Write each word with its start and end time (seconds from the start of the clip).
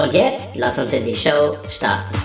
Und 0.00 0.14
jetzt 0.14 0.48
lass 0.54 0.78
uns 0.78 0.94
in 0.94 1.04
die 1.04 1.14
Show 1.14 1.56
starten. 1.68 2.16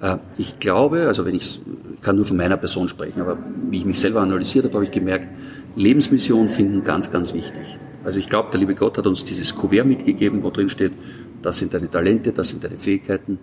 Äh, 0.00 0.16
Ich 0.36 0.58
glaube, 0.58 1.06
also 1.06 1.24
wenn 1.24 1.36
ich, 1.36 1.60
ich 1.94 2.00
kann 2.00 2.16
nur 2.16 2.24
von 2.24 2.36
meiner 2.36 2.56
Person 2.56 2.88
sprechen, 2.88 3.20
aber 3.20 3.38
wie 3.70 3.78
ich 3.78 3.84
mich 3.84 4.00
selber 4.00 4.22
analysiert 4.22 4.64
habe, 4.64 4.74
habe 4.74 4.84
ich 4.84 4.90
gemerkt, 4.90 5.28
Lebensmission 5.76 6.48
finden 6.48 6.82
ganz, 6.82 7.12
ganz 7.12 7.32
wichtig. 7.32 7.78
Also 8.02 8.18
ich 8.18 8.26
glaube, 8.26 8.50
der 8.50 8.58
liebe 8.58 8.74
Gott 8.74 8.98
hat 8.98 9.06
uns 9.06 9.24
dieses 9.24 9.54
Kuvert 9.54 9.86
mitgegeben, 9.86 10.42
wo 10.42 10.50
drin 10.50 10.68
steht, 10.68 10.92
das 11.40 11.58
sind 11.58 11.72
deine 11.72 11.88
Talente, 11.88 12.32
das 12.32 12.48
sind 12.48 12.64
deine 12.64 12.76
Fähigkeiten, 12.76 13.38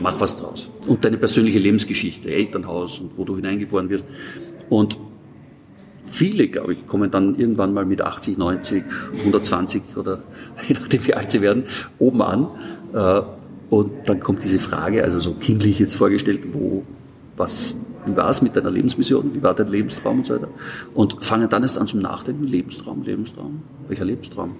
mach 0.00 0.18
was 0.20 0.38
draus. 0.38 0.70
Und 0.86 1.04
deine 1.04 1.18
persönliche 1.18 1.58
Lebensgeschichte, 1.58 2.30
Elternhaus 2.30 2.98
und 2.98 3.10
wo 3.18 3.24
du 3.24 3.36
hineingeboren 3.36 3.90
wirst. 3.90 4.06
Und 4.70 4.96
viele, 6.08 6.48
glaube 6.48 6.72
ich, 6.72 6.86
kommen 6.86 7.10
dann 7.10 7.36
irgendwann 7.38 7.72
mal 7.74 7.84
mit 7.84 8.02
80, 8.02 8.38
90, 8.38 8.84
120 9.18 9.82
oder 9.96 10.22
je 10.68 10.74
nachdem 10.74 11.06
wie 11.06 11.14
alt 11.14 11.30
sie 11.30 11.40
werden, 11.42 11.64
oben 11.98 12.22
an. 12.22 12.48
Äh, 12.92 13.20
Und 13.70 13.90
dann 14.06 14.18
kommt 14.20 14.42
diese 14.44 14.58
Frage, 14.58 15.04
also 15.04 15.20
so 15.20 15.34
kindlich 15.34 15.78
jetzt 15.78 15.94
vorgestellt, 15.96 16.40
wo, 16.52 16.84
was, 17.36 17.74
wie 18.06 18.16
war 18.16 18.30
es 18.30 18.40
mit 18.40 18.56
deiner 18.56 18.70
Lebensmission, 18.70 19.34
wie 19.34 19.42
war 19.42 19.52
dein 19.54 19.68
Lebenstraum 19.68 20.20
und 20.20 20.26
so 20.26 20.34
weiter. 20.34 20.48
Und 20.94 21.22
fangen 21.22 21.48
dann 21.50 21.62
erst 21.62 21.76
an 21.76 21.86
zum 21.86 22.00
Nachdenken, 22.00 22.44
Lebenstraum, 22.44 23.02
Lebenstraum, 23.02 23.60
welcher 23.86 24.06
Lebenstraum? 24.06 24.52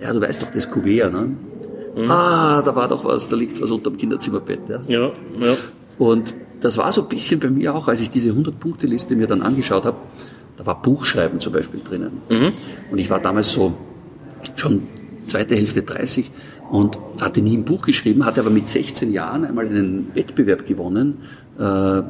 Ja, 0.00 0.12
du 0.12 0.20
weißt 0.20 0.42
doch, 0.42 0.52
das 0.52 0.70
Kuvert, 0.70 1.12
ne? 1.12 1.34
Ah, 2.08 2.62
da 2.62 2.76
war 2.76 2.86
doch 2.86 3.04
was, 3.04 3.28
da 3.28 3.34
liegt 3.34 3.60
was 3.60 3.72
unterm 3.72 3.96
Kinderzimmerbett. 3.96 4.60
Ja. 4.68 4.80
Ja, 4.86 5.10
ja. 5.40 5.56
Und 5.98 6.32
das 6.60 6.78
war 6.78 6.92
so 6.92 7.02
ein 7.02 7.08
bisschen 7.08 7.40
bei 7.40 7.50
mir 7.50 7.74
auch, 7.74 7.88
als 7.88 8.00
ich 8.00 8.10
diese 8.10 8.30
100-Punkte-Liste 8.30 9.16
mir 9.16 9.26
dann 9.26 9.42
angeschaut 9.42 9.84
habe, 9.84 9.96
da 10.60 10.66
war 10.66 10.82
Buchschreiben 10.82 11.40
zum 11.40 11.54
Beispiel 11.54 11.80
drinnen. 11.82 12.20
Und 12.90 12.98
ich 12.98 13.08
war 13.08 13.18
damals 13.18 13.50
so 13.50 13.72
schon 14.56 14.82
zweite 15.26 15.56
Hälfte 15.56 15.80
30 15.82 16.30
und 16.70 16.98
hatte 17.18 17.40
nie 17.40 17.56
ein 17.56 17.64
Buch 17.64 17.80
geschrieben, 17.80 18.26
hatte 18.26 18.40
aber 18.40 18.50
mit 18.50 18.68
16 18.68 19.10
Jahren 19.10 19.46
einmal 19.46 19.66
einen 19.66 20.10
Wettbewerb 20.14 20.66
gewonnen. 20.66 21.22
Äh, 21.58 22.02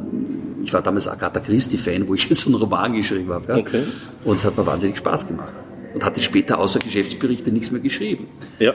Ich 0.65 0.73
war 0.73 0.83
damals 0.83 1.07
Agatha 1.07 1.39
Christie-Fan, 1.39 2.09
wo 2.09 2.15
ich 2.15 2.27
so 2.31 2.47
einen 2.51 2.57
Roman 2.57 2.93
geschrieben 2.93 3.31
habe. 3.33 3.53
Ja. 3.53 3.59
Okay. 3.59 3.83
Und 4.25 4.37
es 4.37 4.45
hat 4.45 4.57
mir 4.57 4.67
wahnsinnig 4.67 4.97
Spaß 4.99 5.29
gemacht. 5.29 5.53
Und 5.95 6.05
hatte 6.05 6.21
später 6.21 6.59
außer 6.59 6.81
Geschäftsberichte 6.81 7.53
nichts 7.53 7.71
mehr 7.71 7.81
geschrieben. 7.81 8.27
Ja. 8.59 8.73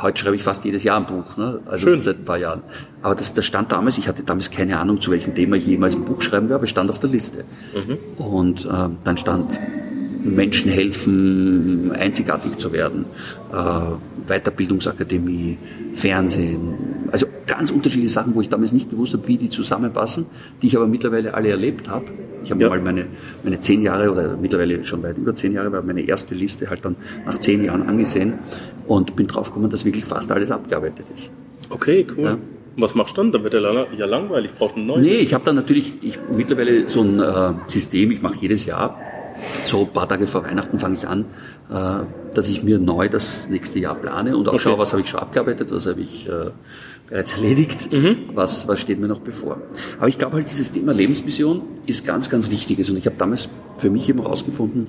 Heute 0.00 0.22
schreibe 0.22 0.36
ich 0.36 0.42
fast 0.42 0.64
jedes 0.64 0.82
Jahr 0.82 0.98
ein 0.98 1.06
Buch, 1.06 1.36
ne? 1.36 1.60
also 1.66 1.88
Schön. 1.88 1.98
seit 1.98 2.18
ein 2.18 2.24
paar 2.24 2.38
Jahren. 2.38 2.62
Aber 3.02 3.14
das, 3.14 3.34
das 3.34 3.44
stand 3.44 3.70
damals, 3.70 3.96
ich 3.98 4.08
hatte 4.08 4.22
damals 4.24 4.50
keine 4.50 4.78
Ahnung, 4.78 5.00
zu 5.00 5.10
welchem 5.10 5.34
Thema 5.34 5.56
ich 5.56 5.66
jemals 5.66 5.94
ein 5.94 6.04
Buch 6.04 6.20
schreiben 6.22 6.48
werde, 6.48 6.56
aber 6.56 6.64
es 6.64 6.70
stand 6.70 6.90
auf 6.90 6.98
der 6.98 7.10
Liste. 7.10 7.44
Und 8.16 8.68
ähm, 8.70 8.96
dann 9.04 9.16
stand 9.16 9.60
Menschen 10.24 10.70
helfen, 10.70 11.92
einzigartig 11.92 12.56
zu 12.56 12.72
werden, 12.72 13.04
äh, 13.52 14.26
Weiterbildungsakademie, 14.26 15.58
Fernsehen, 15.92 16.74
also 17.14 17.26
ganz 17.46 17.70
unterschiedliche 17.70 18.12
Sachen, 18.12 18.34
wo 18.34 18.40
ich 18.40 18.48
damals 18.48 18.72
nicht 18.72 18.90
gewusst 18.90 19.12
habe, 19.12 19.26
wie 19.28 19.36
die 19.38 19.48
zusammenpassen, 19.48 20.26
die 20.60 20.66
ich 20.66 20.76
aber 20.76 20.88
mittlerweile 20.88 21.32
alle 21.32 21.50
erlebt 21.50 21.88
habe. 21.88 22.06
Ich 22.42 22.50
habe 22.50 22.60
Ja. 22.60 22.68
mal 22.68 22.80
meine, 22.80 23.06
meine 23.44 23.60
zehn 23.60 23.82
Jahre 23.82 24.10
oder 24.10 24.36
mittlerweile 24.36 24.82
schon 24.84 25.00
weit 25.04 25.16
über 25.16 25.32
zehn 25.32 25.52
Jahre, 25.52 25.70
war 25.70 25.80
meine 25.82 26.00
erste 26.02 26.34
Liste 26.34 26.68
halt 26.68 26.84
dann 26.84 26.96
nach 27.24 27.38
zehn 27.38 27.64
Jahren 27.64 27.82
angesehen 27.88 28.34
und 28.88 29.14
bin 29.14 29.28
draufgekommen, 29.28 29.70
dass 29.70 29.84
wirklich 29.84 30.04
fast 30.04 30.32
alles 30.32 30.50
abgearbeitet 30.50 31.06
ist. 31.16 31.30
Okay, 31.70 32.04
cool. 32.16 32.24
Ja. 32.24 32.38
Was 32.76 32.96
machst 32.96 33.16
du 33.16 33.22
dann? 33.22 33.30
Dann 33.30 33.44
wird 33.44 33.54
lang- 33.54 33.86
ja 33.96 34.06
langweilig, 34.06 34.50
brauchst 34.58 34.74
du 34.74 34.80
einen 34.80 34.88
neuen. 34.88 35.02
Nee, 35.02 35.18
ich 35.18 35.32
habe 35.32 35.44
dann 35.44 35.54
natürlich 35.54 35.92
ich, 36.02 36.18
mittlerweile 36.36 36.88
so 36.88 37.02
ein 37.02 37.20
äh, 37.20 37.52
System, 37.68 38.10
ich 38.10 38.20
mache 38.22 38.34
jedes 38.40 38.66
Jahr, 38.66 38.98
so 39.66 39.80
ein 39.82 39.88
paar 39.92 40.08
Tage 40.08 40.26
vor 40.26 40.44
Weihnachten 40.44 40.78
fange 40.78 40.96
ich 40.96 41.06
an, 41.08 41.24
äh, 41.70 42.04
dass 42.34 42.48
ich 42.48 42.62
mir 42.62 42.78
neu 42.78 43.08
das 43.08 43.48
nächste 43.48 43.78
Jahr 43.78 43.94
plane 43.94 44.36
und 44.36 44.48
auch 44.48 44.54
Okay. 44.54 44.62
schaue, 44.62 44.78
was 44.78 44.92
habe 44.92 45.02
ich 45.02 45.08
schon 45.08 45.20
abgearbeitet, 45.20 45.70
was 45.70 45.86
habe 45.86 46.00
ich 46.00 46.28
äh, 46.28 46.50
bereits 47.08 47.34
erledigt, 47.34 47.88
was, 48.34 48.66
was 48.66 48.80
steht 48.80 48.98
mir 48.98 49.08
noch 49.08 49.20
bevor. 49.20 49.58
Aber 49.98 50.08
ich 50.08 50.18
glaube 50.18 50.36
halt, 50.36 50.48
dieses 50.48 50.72
Thema 50.72 50.92
Lebensmission 50.92 51.62
ist 51.86 52.06
ganz, 52.06 52.30
ganz 52.30 52.50
wichtiges 52.50 52.88
und 52.90 52.96
ich 52.96 53.06
habe 53.06 53.16
damals 53.18 53.48
für 53.78 53.90
mich 53.90 54.08
eben 54.08 54.20
herausgefunden, 54.22 54.88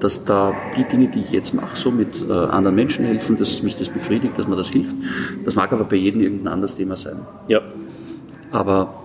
dass 0.00 0.24
da 0.24 0.54
die 0.76 0.84
Dinge, 0.84 1.08
die 1.08 1.20
ich 1.20 1.30
jetzt 1.30 1.54
mache, 1.54 1.76
so 1.76 1.90
mit 1.90 2.20
äh, 2.28 2.32
anderen 2.32 2.74
Menschen 2.76 3.04
helfen, 3.04 3.36
dass 3.38 3.62
mich 3.62 3.76
das 3.76 3.88
befriedigt, 3.88 4.38
dass 4.38 4.46
mir 4.46 4.56
das 4.56 4.68
hilft. 4.68 4.94
Das 5.44 5.54
mag 5.54 5.72
aber 5.72 5.84
bei 5.84 5.96
jedem 5.96 6.20
irgendein 6.20 6.52
anderes 6.52 6.76
Thema 6.76 6.96
sein. 6.96 7.18
Ja. 7.48 7.60
Aber 8.50 9.04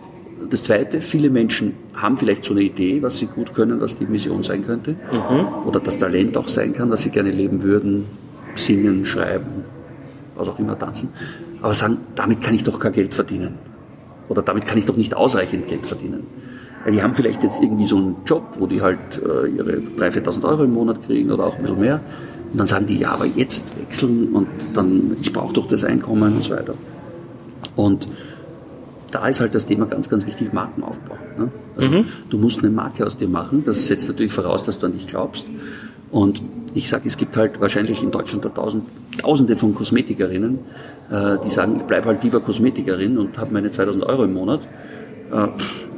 das 0.50 0.64
Zweite, 0.64 1.02
viele 1.02 1.30
Menschen 1.30 1.74
haben 1.94 2.18
vielleicht 2.18 2.46
so 2.46 2.52
eine 2.52 2.62
Idee, 2.62 3.02
was 3.02 3.18
sie 3.18 3.28
gut 3.28 3.54
können, 3.54 3.80
was 3.82 3.98
die 3.98 4.06
Mission 4.06 4.44
sein 4.44 4.64
könnte. 4.64 4.96
Oder 5.66 5.80
das 5.80 5.98
Talent 5.98 6.38
auch 6.38 6.48
sein 6.48 6.74
kann, 6.74 6.90
was 6.90 7.02
sie 7.02 7.10
gerne 7.10 7.32
leben 7.32 7.64
würden. 7.64 8.06
Singen, 8.56 9.06
schreiben, 9.06 9.64
was 10.36 10.50
auch 10.50 10.60
immer, 10.60 10.78
tanzen. 10.78 11.10
Aber 11.62 11.74
sagen, 11.74 11.98
damit 12.16 12.42
kann 12.42 12.56
ich 12.56 12.64
doch 12.64 12.80
kein 12.80 12.92
Geld 12.92 13.14
verdienen. 13.14 13.60
Oder 14.30 14.42
damit 14.42 14.66
kann 14.66 14.78
ich 14.78 14.86
doch 14.86 14.98
nicht 14.98 15.14
ausreichend 15.14 15.68
Geld 15.68 15.86
verdienen. 15.86 16.26
Weil 16.84 16.94
die 16.94 17.04
haben 17.04 17.16
vielleicht 17.16 17.44
jetzt 17.44 17.62
irgendwie 17.62 17.86
so 17.86 17.98
einen 17.98 18.16
Job, 18.26 18.44
wo 18.60 18.66
die 18.66 18.82
halt 18.82 19.18
äh, 19.18 19.48
ihre 19.48 19.72
3.000, 19.72 20.24
4.000 20.24 20.44
Euro 20.44 20.64
im 20.64 20.74
Monat 20.74 21.06
kriegen 21.06 21.32
oder 21.32 21.46
auch 21.46 21.56
ein 21.56 21.62
bisschen 21.62 21.80
mehr. 21.80 22.02
Und 22.52 22.58
dann 22.58 22.68
sagen 22.68 22.86
die, 22.86 22.98
ja, 22.98 23.12
aber 23.12 23.26
jetzt 23.26 23.80
wechseln 23.80 24.30
und 24.34 24.48
dann, 24.74 25.16
ich 25.22 25.32
brauche 25.32 25.54
doch 25.54 25.68
das 25.68 25.84
Einkommen 25.84 26.36
und 26.36 26.44
so 26.44 26.56
weiter. 26.56 26.74
Und 27.76 28.08
da 29.12 29.28
ist 29.28 29.40
halt 29.42 29.54
das 29.56 29.66
Thema 29.66 29.86
ganz, 29.86 30.10
ganz 30.10 30.26
wichtig, 30.26 30.54
Markenaufbau. 30.54 31.16
Ne? 31.38 31.52
Also 31.78 32.06
Du 32.30 32.38
musst 32.38 32.60
eine 32.60 32.70
Marke 32.70 33.06
aus 33.06 33.18
dir 33.18 33.28
machen. 33.28 33.64
Das 33.66 33.88
setzt 33.88 34.08
natürlich 34.08 34.34
voraus, 34.34 34.64
dass 34.64 34.80
du 34.80 34.88
an 34.88 34.94
dich 34.94 35.08
glaubst. 35.08 35.46
Und 36.12 36.42
ich 36.74 36.90
sage, 36.90 37.08
es 37.08 37.18
gibt 37.18 37.36
halt 37.38 37.60
wahrscheinlich 37.62 38.02
in 38.04 38.12
Deutschland 38.12 38.46
da 38.46 38.50
tausend, 38.50 38.86
tausende 39.22 39.56
von 39.56 39.76
Kosmetikerinnen, 39.76 40.60
äh, 41.10 41.38
die 41.44 41.50
sagen, 41.50 41.78
ich 41.78 41.84
bleibe 41.84 42.08
halt 42.08 42.24
lieber 42.24 42.40
Kosmetikerin 42.40 43.18
und 43.18 43.38
habe 43.38 43.52
meine 43.54 43.72
2000 43.72 44.04
Euro 44.06 44.24
im 44.24 44.34
Monat. 44.34 44.62
Äh, 45.32 45.48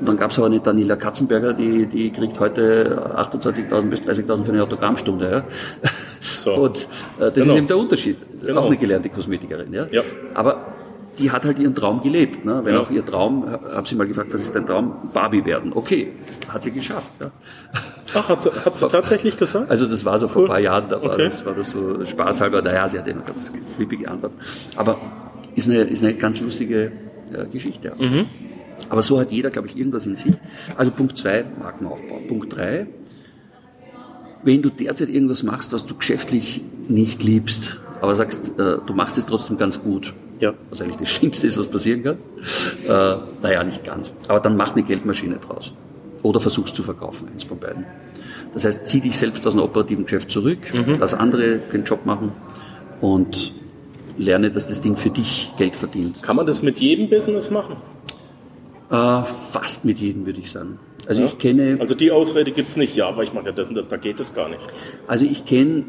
dann 0.05 0.17
gab 0.17 0.31
es 0.31 0.37
aber 0.37 0.47
eine 0.47 0.59
Daniela 0.59 0.95
Katzenberger, 0.95 1.53
die, 1.53 1.85
die 1.87 2.11
kriegt 2.11 2.39
heute 2.39 3.11
28.000 3.15 3.81
bis 3.89 4.01
30.000 4.01 4.43
für 4.43 4.51
eine 4.51 4.63
Autogrammstunde. 4.63 5.31
Ja? 5.31 5.43
So. 6.37 6.53
Und 6.55 6.77
äh, 7.19 7.31
das 7.31 7.33
Genau. 7.35 7.51
ist 7.53 7.57
eben 7.57 7.67
der 7.67 7.77
Unterschied. 7.77 8.17
Genau. 8.45 8.61
Auch 8.61 8.65
eine 8.67 8.77
gelernte 8.77 9.09
Kosmetikerin. 9.09 9.71
Ja? 9.73 9.85
Ja. 9.91 10.01
Aber 10.33 10.57
die 11.19 11.31
hat 11.31 11.45
halt 11.45 11.59
ihren 11.59 11.75
Traum 11.75 12.01
gelebt. 12.01 12.43
Ne? 12.45 12.61
Wenn 12.63 12.73
Ja. 12.73 12.81
auch 12.81 12.89
ihr 12.89 13.05
Traum, 13.05 13.45
habe 13.49 13.87
sie 13.87 13.95
mal 13.95 14.07
gefragt, 14.07 14.33
was 14.33 14.41
ist 14.41 14.55
dein 14.55 14.65
Traum? 14.65 15.09
Barbie 15.13 15.45
werden. 15.45 15.71
Okay, 15.73 16.13
hat 16.47 16.63
sie 16.63 16.71
geschafft. 16.71 17.11
Ja? 17.21 17.31
Ach, 18.15 18.29
hat 18.29 18.41
sie, 18.41 18.51
hat 18.65 18.75
sie 18.75 18.87
tatsächlich 18.87 19.37
gesagt? 19.37 19.69
Also 19.69 19.85
das 19.85 20.05
war 20.05 20.17
so 20.19 20.27
vor 20.27 20.41
Cool. 20.43 20.47
ein 20.47 20.51
paar 20.51 20.59
Jahren, 20.59 20.89
da 20.89 21.01
war, 21.01 21.13
Okay. 21.13 21.25
das, 21.25 21.45
war 21.45 21.53
das 21.53 21.71
so 21.71 22.03
spaßhalber. 22.03 22.61
Naja, 22.61 22.89
sie 22.89 22.97
hat 22.99 23.07
eine 23.07 23.21
ganz 23.21 23.51
flippige 23.75 24.09
Antwort. 24.09 24.33
Aber 24.75 24.97
ist 25.55 25.69
eine, 25.69 25.81
ist 25.81 26.03
eine 26.03 26.15
ganz 26.15 26.39
lustige 26.41 26.91
äh, 27.31 27.45
Geschichte. 27.47 27.93
Mhm. 27.99 28.25
Aber 28.89 29.01
so 29.01 29.19
hat 29.19 29.31
jeder, 29.31 29.49
glaube 29.49 29.67
ich, 29.67 29.77
irgendwas 29.77 30.05
in 30.07 30.15
sich. 30.15 30.33
Also 30.77 30.91
Punkt 30.91 31.17
zwei, 31.17 31.45
Markenaufbau. 31.59 32.19
Punkt 32.27 32.55
drei, 32.55 32.87
wenn 34.43 34.61
du 34.61 34.69
derzeit 34.69 35.09
irgendwas 35.09 35.43
machst, 35.43 35.71
was 35.73 35.85
du 35.85 35.95
geschäftlich 35.95 36.63
nicht 36.89 37.23
liebst, 37.23 37.77
aber 38.03 38.15
sagst, 38.15 38.49
äh, 38.59 38.77
du 38.85 38.93
machst 38.93 39.17
es 39.17 39.25
trotzdem 39.25 39.57
ganz 39.57 39.81
gut, 39.81 40.13
Ja. 40.39 40.53
was 40.69 40.81
eigentlich 40.81 40.97
das 40.97 41.09
Schlimmste 41.15 41.47
ist, 41.47 41.57
was 41.57 41.67
passieren 41.67 42.03
kann. 42.03 42.17
Äh, 42.85 43.15
naja, 43.41 43.63
nicht 43.63 43.83
ganz. 43.85 44.13
Aber 44.27 44.39
dann 44.41 44.57
mach 44.57 44.73
eine 44.73 44.83
Geldmaschine 44.83 45.37
draus. 45.37 45.71
Oder 46.21 46.39
versuch's 46.39 46.73
zu 46.73 46.83
verkaufen, 46.83 47.29
eins 47.33 47.43
von 47.45 47.57
beiden. 47.59 47.85
Das 48.53 48.65
heißt, 48.65 48.87
zieh 48.87 49.01
dich 49.01 49.17
selbst 49.17 49.45
aus 49.47 49.53
einem 49.53 49.63
operativen 49.63 50.03
Geschäft 50.03 50.29
zurück, 50.31 50.59
lass 50.99 51.13
andere 51.13 51.57
den 51.71 51.85
Job 51.85 52.05
machen 52.05 52.31
und 53.01 53.51
lerne, 54.17 54.51
dass 54.51 54.67
das 54.67 54.79
Ding 54.81 54.95
für 54.95 55.09
dich 55.09 55.51
Geld 55.57 55.75
verdient. 55.75 56.21
Kann 56.21 56.35
man 56.35 56.45
das 56.45 56.61
mit 56.61 56.79
jedem 56.79 57.09
Business 57.09 57.49
machen? 57.49 57.77
Äh, 58.91 59.23
fast 59.51 59.85
mit 59.85 59.99
jedem, 59.99 60.25
würde 60.25 60.39
ich 60.39 60.51
sagen. 60.51 60.77
Also 61.07 61.21
Ja. 61.21 61.27
ich 61.27 61.37
kenne, 61.39 61.77
Also 61.79 61.95
die 61.95 62.11
Ausrede 62.11 62.51
gibt's 62.51 62.77
nicht. 62.77 62.95
Ja, 62.95 63.07
aber 63.09 63.23
ich 63.23 63.33
mache 63.33 63.45
ja 63.47 63.51
das 63.53 63.67
und 63.69 63.75
das, 63.75 63.87
da 63.87 63.97
geht 63.97 64.19
es 64.19 64.33
gar 64.35 64.49
nicht. 64.49 64.61
also 65.07 65.25
ich 65.25 65.45
kenne 65.45 65.85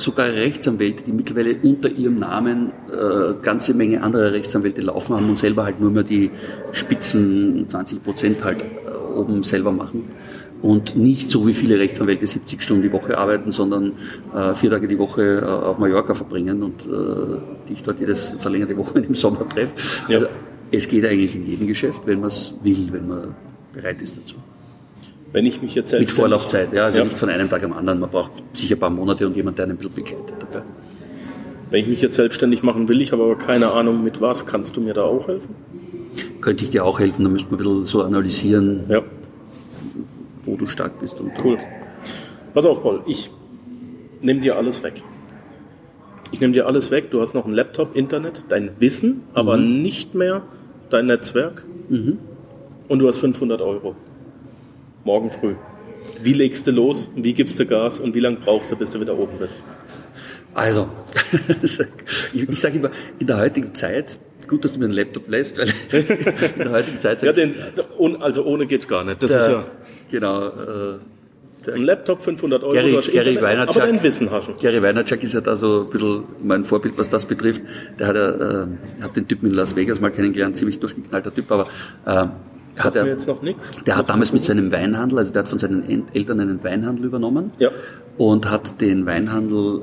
sogar 0.00 0.26
Rechtsanwälte, 0.26 1.02
die 1.04 1.12
mittlerweile 1.12 1.56
unter 1.62 1.90
ihrem 1.90 2.18
Namen 2.18 2.72
äh, 2.90 3.34
ganze 3.42 3.74
Menge 3.74 4.02
andere 4.02 4.32
Rechtsanwälte 4.32 4.80
laufen 4.80 5.14
haben 5.16 5.28
und 5.28 5.38
selber 5.38 5.64
halt 5.64 5.80
nur 5.80 5.90
mehr 5.90 6.02
die 6.02 6.30
Spitzen 6.72 7.66
20 7.68 8.02
Prozent 8.02 8.44
halt 8.44 8.62
äh, 8.62 9.18
oben 9.18 9.42
selber 9.42 9.72
machen. 9.72 10.04
und 10.62 10.96
nicht 10.96 11.30
so 11.30 11.46
wie 11.46 11.54
viele 11.54 11.78
Rechtsanwälte 11.78 12.26
70 12.26 12.62
Stunden 12.62 12.82
die 12.82 12.92
Woche 12.92 13.16
arbeiten, 13.16 13.50
sondern 13.50 13.92
äh, 14.34 14.54
vier 14.54 14.70
Tage 14.70 14.88
die 14.88 14.98
Woche 14.98 15.40
äh, 15.40 15.44
auf 15.44 15.78
Mallorca 15.78 16.14
verbringen 16.14 16.62
und 16.62 16.86
äh, 16.86 17.38
die 17.68 17.72
ich 17.72 17.82
dort 17.82 18.00
jedes 18.00 18.34
verlängerte 18.38 18.76
Wochenende 18.76 19.08
im 19.08 19.14
Sommer 19.14 19.48
treffe. 19.48 19.72
Ja. 20.08 20.16
Also 20.16 20.26
es 20.70 20.88
geht 20.88 21.04
eigentlich 21.04 21.34
in 21.34 21.46
jedem 21.46 21.66
Geschäft, 21.66 22.02
wenn 22.04 22.20
man 22.20 22.28
es 22.28 22.54
will, 22.62 22.88
wenn 22.92 23.08
man 23.08 23.34
bereit 23.72 24.00
ist 24.02 24.16
dazu. 24.16 24.36
Wenn 25.32 25.46
ich 25.46 25.62
mich 25.62 25.74
jetzt 25.74 25.92
Mit 25.92 26.10
Vorlaufzeit, 26.10 26.72
ja, 26.72 26.86
also 26.86 26.98
Ja. 26.98 27.04
nicht 27.04 27.16
von 27.16 27.28
einem 27.28 27.48
Tag 27.48 27.62
am 27.62 27.72
anderen. 27.72 28.00
Man 28.00 28.10
braucht 28.10 28.32
sicher 28.52 28.74
ein 28.76 28.80
paar 28.80 28.90
Monate 28.90 29.26
und 29.26 29.36
jemand, 29.36 29.58
der 29.58 29.64
einen 29.64 29.72
ein 29.72 29.76
bisschen 29.76 29.94
begleitet 29.94 30.34
dabei. 30.40 30.64
Wenn 31.70 31.80
ich 31.82 31.86
mich 31.88 32.00
jetzt 32.00 32.16
selbstständig 32.16 32.64
machen 32.64 32.88
will, 32.88 33.00
ich 33.00 33.12
habe 33.12 33.22
aber 33.22 33.36
keine 33.36 33.70
Ahnung 33.72 34.02
mit 34.02 34.20
was, 34.20 34.44
kannst 34.46 34.76
du 34.76 34.80
mir 34.80 34.92
da 34.92 35.04
auch 35.04 35.28
helfen? 35.28 35.54
Könnte 36.40 36.64
ich 36.64 36.70
dir 36.70 36.84
auch 36.84 36.98
helfen, 36.98 37.22
da 37.22 37.30
müsste 37.30 37.48
man 37.50 37.60
ein 37.60 37.62
bisschen 37.64 37.84
so 37.84 38.02
analysieren, 38.02 38.80
Ja, 38.88 39.02
wo 40.44 40.56
du 40.56 40.66
stark 40.66 40.98
bist. 41.00 41.20
Und 41.20 41.32
cool. 41.44 41.58
Pass 42.52 42.66
auf, 42.66 42.82
Paul, 42.82 43.02
ich 43.06 43.30
nehme 44.20 44.40
dir 44.40 44.56
alles 44.56 44.82
weg. 44.82 45.02
Ich 46.32 46.40
nehme 46.40 46.52
dir 46.52 46.66
alles 46.66 46.90
weg. 46.90 47.10
Du 47.12 47.20
hast 47.20 47.34
noch 47.34 47.44
einen 47.44 47.54
Laptop, 47.54 47.94
Internet, 47.96 48.46
dein 48.48 48.70
Wissen, 48.80 49.22
aber 49.34 49.56
nicht 49.56 50.14
mehr 50.16 50.42
dein 50.90 51.06
Netzwerk. 51.06 51.64
Und 51.88 52.98
du 52.98 53.06
hast 53.06 53.18
500 53.18 53.60
Euro. 53.60 53.94
Morgen 55.04 55.30
früh. 55.30 55.54
Wie 56.22 56.32
legst 56.32 56.66
du 56.66 56.70
los? 56.72 57.10
Wie 57.16 57.32
gibst 57.32 57.58
du 57.58 57.66
Gas? 57.66 58.00
Und 58.00 58.14
wie 58.14 58.20
lange 58.20 58.36
brauchst 58.36 58.70
du, 58.70 58.76
bis 58.76 58.90
du 58.90 59.00
wieder 59.00 59.18
oben 59.18 59.38
bist? 59.38 59.58
Also, 60.54 60.88
ich, 62.32 62.60
sage 62.60 62.76
immer, 62.76 62.90
in 63.18 63.26
der 63.26 63.38
heutigen 63.38 63.74
Zeit, 63.74 64.18
gut, 64.48 64.64
dass 64.64 64.72
du 64.72 64.78
mir 64.80 64.86
einen 64.86 64.94
Laptop 64.94 65.28
lässt, 65.28 65.58
weil 65.58 65.68
in 65.92 66.58
der 66.58 66.70
heutigen 66.72 66.98
Zeit 66.98 67.22
Ja, 67.22 67.32
den, 67.32 67.54
ohne- 67.98 68.20
also 68.20 68.44
ohne 68.44 68.66
geht's 68.66 68.88
gar 68.88 69.04
nicht. 69.04 69.22
Das 69.22 69.30
der, 69.30 69.40
ist 69.40 69.48
ja 69.48 69.64
genau, 70.10 70.48
äh, 70.48 70.98
ein 71.72 71.82
Laptop, 71.82 72.20
500 72.22 72.64
Euro, 72.64 72.72
Gary- 72.72 72.98
Gary 73.12 73.38
aber 73.38 73.66
dein 73.66 74.02
Wissen 74.02 74.30
haschen. 74.30 74.54
Gary 74.60 74.82
Vaynerchuk 74.82 75.22
ist 75.22 75.34
ja 75.34 75.40
da 75.40 75.56
so 75.56 75.82
ein 75.82 75.90
bisschen 75.90 76.24
mein 76.42 76.64
Vorbild, 76.64 76.94
was 76.98 77.10
das 77.10 77.26
betrifft. 77.26 77.62
Der 77.98 78.06
hat 78.08 78.16
ja, 78.16 78.30
äh, 78.30 78.66
ich 78.98 79.02
habe 79.04 79.14
den 79.14 79.28
Typen 79.28 79.48
in 79.50 79.54
Las 79.54 79.76
Vegas 79.76 80.00
mal 80.00 80.10
kennengelernt, 80.10 80.56
ziemlich 80.56 80.80
durchgeknallter 80.80 81.32
Typ, 81.34 81.50
aber 81.52 81.66
äh, 82.06 82.26
hat 82.84 82.94
Sagt 82.94 83.04
mir 83.04 83.10
er, 83.10 83.14
jetzt 83.14 83.28
noch 83.28 83.42
nichts. 83.42 83.70
der 83.86 83.96
hat 83.96 84.08
damals 84.08 84.32
mit 84.32 84.44
seinem 84.44 84.70
Weinhandel, 84.72 85.18
also 85.18 85.32
der 85.32 85.42
hat 85.42 85.48
von 85.48 85.58
seinen 85.58 85.88
En- 85.88 86.04
Eltern 86.12 86.40
einen 86.40 86.62
Weinhandel 86.64 87.06
übernommen 87.06 87.52
Ja. 87.58 87.70
und 88.18 88.50
hat 88.50 88.80
den 88.80 89.06
Weinhandel 89.06 89.82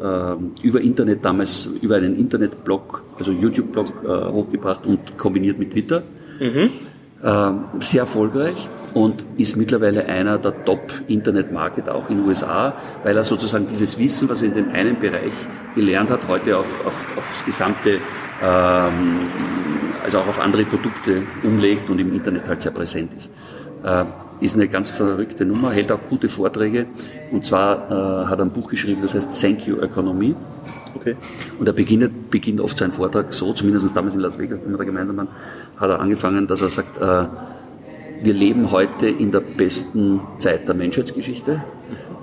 äh, 0.62 0.66
über 0.68 0.82
Internet 0.82 1.24
damals, 1.26 1.68
über 1.82 1.96
einen 1.96 2.18
Internetblog, 2.18 3.04
also 3.18 3.32
YouTube-Blog 3.32 3.88
äh, 4.04 4.32
hochgebracht 4.32 4.86
und 4.86 5.18
kombiniert 5.18 5.58
mit 5.60 5.72
Twitter. 5.72 6.04
Ähm, 6.40 6.70
sehr 7.80 8.02
erfolgreich 8.02 8.68
und 8.94 9.26
ist 9.38 9.58
mittlerweile 9.58 10.06
einer 10.06 10.38
der 10.38 10.64
Top-Internet-Marketer 10.66 11.96
auch 11.96 12.10
in 12.12 12.18
den 12.18 12.28
USA, 12.28 12.76
weil 13.04 13.18
er 13.18 13.24
sozusagen 13.24 13.66
dieses 13.68 13.98
Wissen, 13.98 14.30
was 14.30 14.42
er 14.44 14.50
in 14.50 14.54
dem 14.54 14.70
einen 14.70 15.00
Bereich 15.00 15.34
gelernt 15.76 16.12
hat, 16.12 16.28
heute 16.28 16.58
auf, 16.58 16.86
auf, 16.86 17.06
aufs 17.18 17.44
gesamte, 17.44 17.98
ähm, 18.44 19.18
also 20.08 20.20
auch 20.20 20.28
auf 20.28 20.40
andere 20.40 20.64
Produkte 20.64 21.24
umlegt 21.44 21.90
und 21.90 22.00
im 22.00 22.14
Internet 22.14 22.48
halt 22.48 22.62
sehr 22.62 22.72
präsent 22.72 23.12
ist. 23.14 23.30
Äh, 23.84 24.06
ist 24.40 24.56
eine 24.56 24.70
ganz 24.70 24.90
verrückte 24.90 25.44
Nummer, 25.44 25.72
hält 25.72 25.92
auch 25.92 26.00
gute 26.10 26.30
Vorträge 26.30 26.86
und 27.32 27.46
zwar 27.46 27.92
äh, 27.92 28.26
hat 28.28 28.40
er 28.40 28.46
ein 28.46 28.52
Buch 28.52 28.70
geschrieben, 28.70 29.02
das 29.02 29.14
heißt 29.14 29.42
Thank 29.42 29.68
You 29.68 29.82
Economy. 29.82 30.34
Okay. 30.96 31.18
Und 31.60 31.68
er 31.68 31.74
beginnt, 31.74 32.32
beginnt 32.32 32.62
oft 32.62 32.78
seinen 32.78 32.94
Vortrag 32.94 33.34
so, 33.34 33.52
zumindest 33.52 33.96
damals 33.96 34.16
in 34.16 34.22
Las 34.22 34.40
Vegas, 34.40 34.60
wenn 34.64 34.72
wir 34.72 34.78
da 34.78 34.86
gemeinsam 34.86 35.18
waren, 35.18 35.28
hat 35.76 35.90
er 35.90 36.00
angefangen, 36.00 36.48
dass 36.48 36.62
er 36.62 36.70
sagt, 36.70 36.98
äh, 37.02 37.26
wir 38.24 38.34
leben 38.34 38.72
heute 38.72 39.10
in 39.10 39.34
der 39.34 39.42
besten 39.42 40.22
Zeit 40.40 40.70
der 40.70 40.76
Menschheitsgeschichte. 40.76 41.64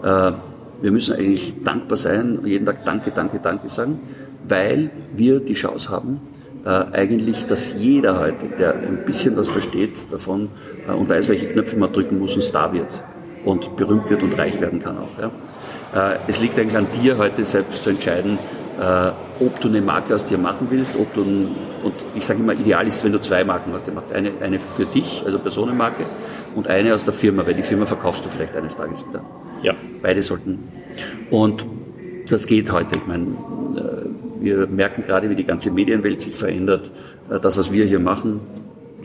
Äh, 0.02 0.32
wir 0.80 0.90
müssen 0.90 1.14
eigentlich 1.14 1.54
dankbar 1.62 1.98
sein, 1.98 2.38
jeden 2.44 2.64
Tag 2.64 2.86
Danke, 2.86 3.10
Danke, 3.10 3.40
Danke 3.40 3.68
sagen, 3.68 4.00
weil 4.48 4.90
wir 5.14 5.40
die 5.40 5.54
Chance 5.54 5.90
haben, 5.90 6.20
äh, 6.64 6.68
eigentlich, 6.68 7.46
dass 7.46 7.80
jeder 7.80 8.18
heute, 8.18 8.46
der 8.58 8.74
ein 8.74 9.04
bisschen 9.04 9.36
was 9.36 9.48
versteht 9.48 10.12
davon 10.12 10.48
äh, 10.88 10.92
und 10.92 11.08
weiß, 11.08 11.28
welche 11.28 11.48
Knöpfe 11.48 11.76
man 11.76 11.92
drücken 11.92 12.18
muss, 12.18 12.34
ein 12.34 12.42
Star 12.42 12.72
wird 12.72 13.02
und 13.44 13.76
berühmt 13.76 14.08
wird 14.10 14.22
und 14.22 14.38
reich 14.38 14.60
werden 14.60 14.78
kann 14.78 14.98
auch. 14.98 15.18
Ja. 15.20 16.12
Äh, 16.12 16.18
es 16.26 16.40
liegt 16.40 16.58
eigentlich 16.58 16.76
an 16.76 16.86
dir 17.02 17.18
heute 17.18 17.44
selbst 17.44 17.84
zu 17.84 17.90
entscheiden, 17.90 18.38
äh, 18.80 19.10
ob 19.40 19.60
du 19.60 19.68
eine 19.68 19.80
Marke 19.80 20.14
aus 20.14 20.24
dir 20.24 20.38
machen 20.38 20.66
willst, 20.70 20.96
ob 20.96 21.12
du, 21.14 21.22
ein, 21.22 21.48
und 21.84 21.94
ich 22.14 22.24
sage 22.26 22.40
immer, 22.40 22.54
ideal 22.54 22.86
ist, 22.86 23.04
wenn 23.04 23.12
du 23.12 23.20
zwei 23.20 23.44
Marken 23.44 23.72
aus 23.72 23.84
dir 23.84 23.92
machst. 23.92 24.12
Eine, 24.12 24.32
eine 24.40 24.58
für 24.58 24.86
dich, 24.86 25.22
also 25.24 25.38
Personenmarke, 25.38 26.06
und 26.54 26.66
eine 26.66 26.94
aus 26.94 27.04
der 27.04 27.14
Firma, 27.14 27.46
weil 27.46 27.54
die 27.54 27.62
Firma 27.62 27.86
verkaufst 27.86 28.24
du 28.24 28.28
vielleicht 28.28 28.56
eines 28.56 28.76
Tages 28.76 29.06
wieder. 29.08 29.22
Ja. 29.62 29.74
Beide 30.02 30.22
sollten. 30.22 30.64
Und 31.30 31.64
das 32.28 32.46
geht 32.46 32.72
heute. 32.72 32.98
Ich 32.98 33.06
meine, 33.06 33.26
äh, 33.76 34.33
wir 34.44 34.66
merken 34.66 35.02
gerade, 35.02 35.30
wie 35.30 35.34
die 35.34 35.44
ganze 35.44 35.70
Medienwelt 35.70 36.20
sich 36.20 36.36
verändert. 36.36 36.90
Äh, 37.30 37.40
Das, 37.40 37.56
was 37.56 37.72
wir 37.72 37.84
hier 37.84 38.00
machen, 38.00 38.40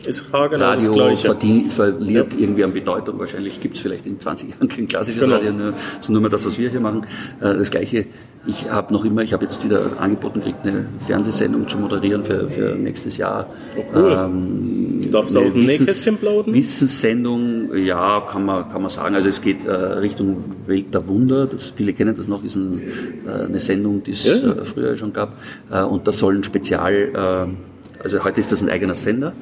Ist 0.06 0.32
haargenau 0.32 0.66
das 0.74 0.78
Radio 0.80 0.92
Gleiche. 0.94 1.26
verdient, 1.26 1.72
verliert 1.72 2.34
Ja. 2.34 2.40
irgendwie 2.40 2.64
an 2.64 2.72
Bedeutung. 2.72 3.18
Wahrscheinlich 3.18 3.60
gibt 3.60 3.76
es 3.76 3.82
vielleicht 3.82 4.06
in 4.06 4.18
20 4.18 4.50
Jahren 4.50 4.68
kein 4.68 4.88
klassisches 4.88 5.20
Genau. 5.22 5.36
Radio, 5.36 5.52
nur, 5.52 5.72
sondern 6.00 6.12
nur 6.12 6.20
mehr 6.22 6.30
das, 6.30 6.44
was 6.46 6.58
wir 6.58 6.70
hier 6.70 6.80
machen. 6.80 7.06
Äh, 7.40 7.54
Das 7.58 7.70
Gleiche, 7.70 8.06
ich 8.46 8.70
habe 8.70 8.92
noch 8.92 9.04
immer, 9.04 9.22
ich 9.22 9.32
habe 9.34 9.44
jetzt 9.44 9.62
wieder 9.64 10.00
angeboten 10.00 10.40
gekriegt, 10.40 10.58
eine 10.64 10.86
Fernsehsendung 11.00 11.68
zu 11.68 11.76
moderieren 11.78 12.24
für, 12.24 12.48
für 12.50 12.74
nächstes 12.74 13.16
Jahr. 13.18 13.46
Oh, 13.76 13.82
cool. 13.94 14.16
Ähm, 14.18 15.00
Du 15.02 15.08
darfst 15.10 15.34
da 15.34 15.38
eine 15.40 15.46
aus 15.46 15.52
dem 15.54 15.64
Nähkästchen 15.64 16.16
plaudern? 16.18 16.54
Wissenssendung, 16.54 17.74
ja, 17.76 18.20
kann 18.30 18.44
man, 18.44 18.70
kann 18.70 18.82
man 18.82 18.90
sagen. 18.90 19.14
Also 19.14 19.28
es 19.28 19.40
geht 19.40 19.64
äh, 19.66 19.70
Richtung 19.72 20.44
Welt 20.66 20.92
der 20.94 21.06
Wunder. 21.08 21.46
Das, 21.46 21.70
viele 21.76 21.92
kennen 21.92 22.14
das 22.16 22.28
noch, 22.28 22.42
ist 22.44 22.56
ein, 22.56 22.82
äh, 23.26 23.30
eine 23.46 23.60
Sendung, 23.60 24.02
die 24.02 24.12
es 24.12 24.24
Ja, 24.24 24.34
ja. 24.36 24.52
äh, 24.52 24.64
früher 24.64 24.96
schon 24.96 25.12
gab. 25.12 25.36
Äh, 25.70 25.82
und 25.82 26.06
das 26.06 26.18
soll 26.18 26.36
ein 26.36 26.44
Spezial, 26.44 26.92
äh, 26.94 28.02
also 28.02 28.24
heute 28.24 28.40
ist 28.40 28.50
das 28.52 28.62
ein 28.62 28.70
eigener 28.70 28.94
Sender. 28.94 29.32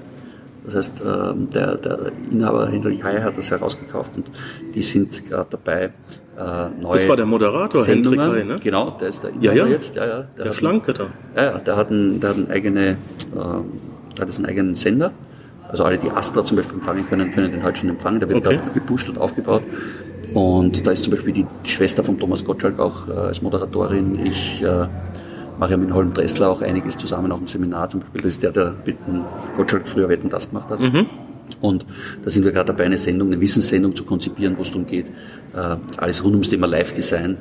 Das 0.71 0.75
heißt, 0.91 1.03
ähm, 1.07 1.49
der, 1.51 1.77
der 1.77 2.13
Inhaber 2.31 2.69
Hendrik 2.69 3.03
Heyer 3.03 3.25
hat 3.25 3.39
das 3.39 3.51
herausgekauft 3.51 4.13
und 4.17 4.27
die 4.75 4.83
sind 4.83 5.27
gerade 5.29 5.47
dabei, 5.51 5.85
äh, 6.37 6.81
neue 6.83 6.93
Das 6.93 7.09
war 7.09 7.17
der 7.17 7.27
Moderator, 7.27 7.83
Sendungen, 7.83 8.21
Hendrik 8.21 8.37
Heyer, 8.37 8.45
ne? 8.55 8.57
Genau, 8.63 8.91
der 9.01 9.09
ist 9.09 9.23
der 9.23 9.31
Ja, 9.41 9.53
Inhaber 9.53 9.57
ja. 9.57 9.67
jetzt. 9.75 9.97
Ja, 9.97 10.07
ja, 10.07 10.25
Der 10.37 10.45
hat- 10.47 10.55
Schlanke 10.55 10.93
da. 10.93 11.07
ja, 11.35 11.43
ja, 11.43 11.59
der 11.59 11.77
hat 11.77 11.91
einen, 11.91 12.21
der 12.21 12.31
hat 12.31 12.37
einen 12.37 12.51
eigene, 12.51 12.87
ähm, 12.89 12.97
der 13.35 14.21
hat 14.21 14.29
jetzt 14.29 14.39
einen 14.39 14.47
eigenen 14.47 14.75
Sender. 14.75 15.13
Also 15.71 15.85
alle, 15.85 15.99
die 15.99 16.11
Astra 16.11 16.45
zum 16.45 16.57
Beispiel 16.57 16.77
empfangen 16.79 17.07
können, 17.09 17.31
können 17.31 17.51
den 17.53 17.63
halt 17.63 17.77
schon 17.79 17.89
empfangen. 17.91 18.21
Der 18.21 18.29
wird 18.29 18.39
Okay. 18.47 18.57
gerade 18.57 18.71
gepusht 18.73 19.09
und 19.09 19.19
aufgebaut. 19.19 19.63
Und 20.35 20.87
da 20.87 20.91
ist 20.93 21.03
zum 21.05 21.11
Beispiel 21.11 21.33
die 21.33 21.47
Schwester 21.65 22.05
von 22.05 22.19
Thomas 22.19 22.45
Gottschalk 22.45 22.79
auch 22.79 23.09
äh, 23.09 23.13
als 23.13 23.41
Moderatorin. 23.43 24.25
Ich 24.27 24.63
äh, 24.63 24.87
mache 25.59 25.73
ja 25.73 25.77
mit 25.77 25.93
Holm 25.93 26.15
Dressler 26.15 26.49
auch 26.49 26.63
einiges 26.63 26.97
zusammen, 26.97 27.33
auch 27.33 27.41
ein 27.41 27.47
Seminar 27.47 27.89
zum 27.89 28.01
Beispiel. 28.01 28.23
Das 28.23 28.33
ist 28.33 28.43
der, 28.43 28.53
der 28.53 28.75
mit 28.85 28.97
dem 29.07 29.25
Gottschalk 29.57 29.87
früher 29.89 30.09
Wetten 30.09 30.29
das 30.29 30.49
gemacht 30.49 30.71
hat. 30.71 30.81
Und 31.61 31.87
da 32.25 32.31
sind 32.31 32.45
wir 32.45 32.53
gerade 32.53 32.67
dabei, 32.67 32.85
eine 32.85 32.99
Sendung, 32.99 33.29
eine 33.29 33.41
Wissenssendung 33.41 33.97
zu 33.97 34.05
konzipieren, 34.05 34.57
wo 34.59 34.63
es 34.63 34.69
darum 34.69 34.87
geht, 34.87 35.07
äh, 35.55 35.77
alles 35.97 36.23
rund 36.23 36.35
ums 36.35 36.51
Thema 36.51 36.67
Live-Design 36.67 37.39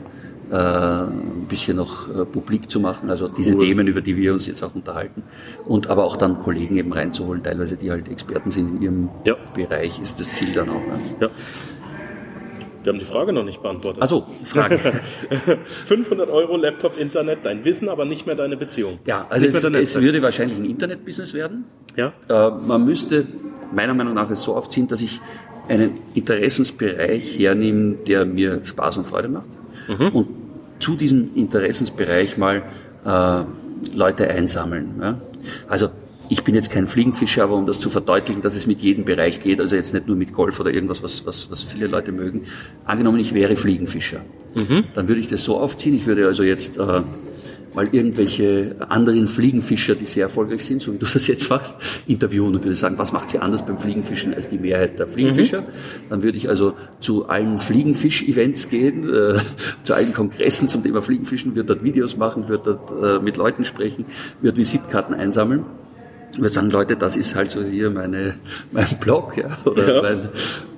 äh, 0.50 0.56
ein 0.56 1.46
bisschen 1.48 1.78
noch 1.78 2.10
äh, 2.10 2.26
publik 2.26 2.70
zu 2.72 2.80
machen, 2.80 3.10
also 3.10 3.28
diese 3.28 3.54
Cool. 3.54 3.66
Themen, 3.66 3.88
über 3.88 4.02
die 4.02 4.16
wir 4.16 4.34
uns 4.34 4.48
jetzt 4.48 4.64
auch 4.64 4.74
unterhalten. 4.74 5.24
Und 5.66 5.88
aber 5.88 6.06
auch 6.06 6.16
dann 6.16 6.40
Kollegen 6.40 6.78
eben 6.78 6.94
reinzuholen, 6.94 7.44
teilweise 7.44 7.76
die 7.76 7.92
halt 7.92 8.08
Experten 8.10 8.50
sind 8.50 8.78
in 8.78 8.82
ihrem 8.82 9.10
Ja. 9.26 9.36
Bereich, 9.54 10.00
ist 10.02 10.20
das 10.20 10.32
Ziel 10.34 10.54
dann 10.54 10.70
auch. 10.70 10.76
Ne? 10.76 11.00
Ja. 11.20 11.30
Wir 12.88 12.94
haben 12.94 13.00
die 13.00 13.06
Frage 13.06 13.34
noch 13.34 13.44
nicht 13.44 13.62
beantwortet. 13.62 14.02
Also, 14.02 14.26
Frage. 14.46 14.80
500 15.88 16.30
Euro 16.30 16.56
Laptop, 16.56 16.98
Internet, 16.98 17.40
dein 17.44 17.66
Wissen, 17.66 17.90
aber 17.90 18.06
nicht 18.06 18.26
mehr 18.26 18.36
deine 18.36 18.56
Beziehung. 18.56 19.00
ja, 19.04 19.26
also 19.28 19.46
es, 19.46 19.62
es 19.62 20.02
würde 20.02 20.22
wahrscheinlich 20.22 20.58
ein 20.58 20.64
Internetbusiness 20.64 21.34
werden. 21.34 21.66
Ja. 21.98 22.14
Äh, 22.30 22.52
man 22.66 22.86
müsste 22.86 23.28
meiner 23.74 23.94
Meinung 23.94 24.14
nach 24.14 24.30
es 24.30 24.42
so 24.42 24.56
aufziehen, 24.56 24.88
dass 24.88 25.02
ich 25.02 25.20
einen 25.68 25.98
Interessensbereich 26.14 27.38
hernehme, 27.38 27.96
der 28.08 28.26
mir 28.26 28.62
Spaß 28.64 28.96
und 28.96 29.06
Freude 29.06 29.28
macht. 29.28 29.48
Und 30.14 30.30
zu 30.80 30.96
diesem 30.96 31.36
Interessensbereich 31.36 32.38
mal 32.38 32.64
äh, 33.06 33.44
Leute 33.94 34.30
einsammeln. 34.30 34.96
Ja? 35.02 35.20
Also 35.68 35.90
ich 36.30 36.44
bin 36.44 36.56
jetzt 36.56 36.72
kein 36.72 36.88
Fliegenfischer, 36.88 37.44
aber 37.44 37.56
um 37.56 37.66
das 37.66 37.80
zu 37.80 37.90
verdeutlichen, 37.90 38.42
dass 38.42 38.56
es 38.56 38.68
mit 38.68 38.82
jedem 38.82 39.06
Bereich 39.06 39.40
geht, 39.40 39.60
also 39.60 39.76
jetzt 39.76 39.94
nicht 39.94 40.08
nur 40.08 40.16
mit 40.16 40.34
Golf 40.34 40.60
oder 40.60 40.72
irgendwas, 40.72 41.04
was, 41.04 41.26
was, 41.26 41.50
was 41.50 41.64
viele 41.64 41.88
Leute 41.88 42.12
mögen. 42.12 42.46
Angenommen, 42.86 43.20
ich 43.20 43.34
wäre 43.34 43.56
Fliegenfischer. 43.56 44.22
Dann 44.94 45.08
würde 45.08 45.22
ich 45.22 45.28
das 45.28 45.44
so 45.44 45.58
aufziehen, 45.58 45.96
ich 45.96 46.06
würde 46.06 46.26
also 46.26 46.44
jetzt 46.44 46.78
äh, 46.78 47.02
mal 47.74 47.88
irgendwelche 47.92 48.76
anderen 48.90 49.28
Fliegenfischer, 49.28 49.96
die 49.96 50.06
sehr 50.06 50.24
erfolgreich 50.24 50.66
sind, 50.66 50.82
so 50.82 50.94
wie 50.94 50.98
du 50.98 51.06
das 51.06 51.28
jetzt 51.28 51.50
machst, 51.50 51.76
interviewen 52.08 52.56
und 52.56 52.64
würde 52.64 52.76
sagen, 52.76 52.98
was 52.98 53.12
macht 53.12 53.30
sie 53.30 53.40
anders 53.40 53.66
beim 53.66 53.78
Fliegenfischen 53.78 54.34
als 54.34 54.50
die 54.50 54.58
Mehrheit 54.58 55.00
der 55.00 55.08
Fliegenfischer? 55.08 55.64
Dann 56.10 56.24
würde 56.24 56.38
ich 56.38 56.50
also 56.50 56.74
zu 57.00 57.28
allen 57.30 57.58
Fliegenfisch-Events 57.60 58.70
gehen, 58.70 59.08
äh, 59.08 59.40
zu 59.84 59.94
allen 59.94 60.14
Kongressen 60.14 60.68
zum 60.68 60.84
Thema 60.84 61.02
Fliegenfischen, 61.02 61.56
würde 61.56 61.76
dort 61.76 61.84
Videos 61.84 62.18
machen, 62.18 62.50
würde 62.50 62.80
dort 62.88 63.22
äh, 63.22 63.24
mit 63.24 63.38
Leuten 63.38 63.64
sprechen, 63.64 64.06
würde 64.42 64.58
Visitkarten 64.58 65.14
einsammeln 65.14 65.66
Ich 66.38 66.42
würde 66.44 66.54
sagen, 66.54 66.70
Leute, 66.70 66.96
das 66.96 67.16
ist 67.16 67.34
halt 67.34 67.50
so 67.50 67.64
hier 67.64 67.90
meine, 67.90 68.36
mein 68.72 68.86
Blog, 69.00 69.36
ja, 69.38 69.58
oder 69.66 69.96
Ja. 69.96 70.02
Mein, 70.04 70.30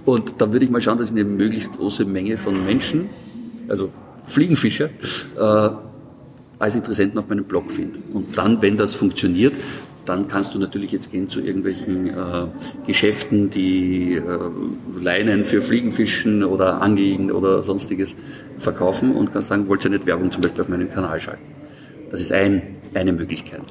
und 0.06 0.40
dann 0.40 0.54
würde 0.54 0.64
ich 0.64 0.72
mal 0.72 0.82
schauen, 0.82 0.98
dass 0.98 1.10
ich 1.10 1.16
eine 1.16 1.26
möglichst 1.26 1.76
große 1.76 2.06
Menge 2.06 2.38
von 2.38 2.66
Menschen, 2.66 3.10
also 3.68 3.90
Fliegenfischer, 4.26 4.90
äh, 5.38 5.70
als 6.60 6.76
Interessenten 6.76 7.20
auf 7.20 7.28
meinem 7.28 7.44
Blog 7.44 7.72
finde. 7.72 8.00
Und 8.14 8.38
dann, 8.38 8.62
wenn 8.62 8.78
das 8.78 8.94
funktioniert, 8.94 9.54
dann 10.06 10.30
kannst 10.30 10.56
du 10.56 10.60
natürlich 10.60 10.94
jetzt 10.94 11.12
gehen 11.12 11.28
zu 11.28 11.42
irgendwelchen 11.42 12.08
äh, 12.08 12.48
Geschäften, 12.88 13.50
die 13.50 14.14
äh, 14.14 14.22
Leinen 14.98 15.44
für 15.44 15.62
Fliegenfischen 15.62 16.46
oder 16.46 16.82
Angeln 16.82 17.32
oder 17.32 17.64
sonstiges 17.64 18.16
verkaufen 18.58 19.14
und 19.14 19.34
kannst 19.34 19.50
sagen, 19.50 19.68
wollt 19.68 19.84
ihr 19.84 19.92
nicht 19.92 20.06
Werbung 20.06 20.32
zum 20.32 20.42
Beispiel 20.42 20.62
auf 20.62 20.70
meinem 20.70 20.90
Kanal 20.90 21.20
schalten. 21.20 21.44
Das 22.12 22.22
ist 22.22 22.32
ein, 22.32 22.78
eine 22.94 23.12
Möglichkeit. 23.12 23.66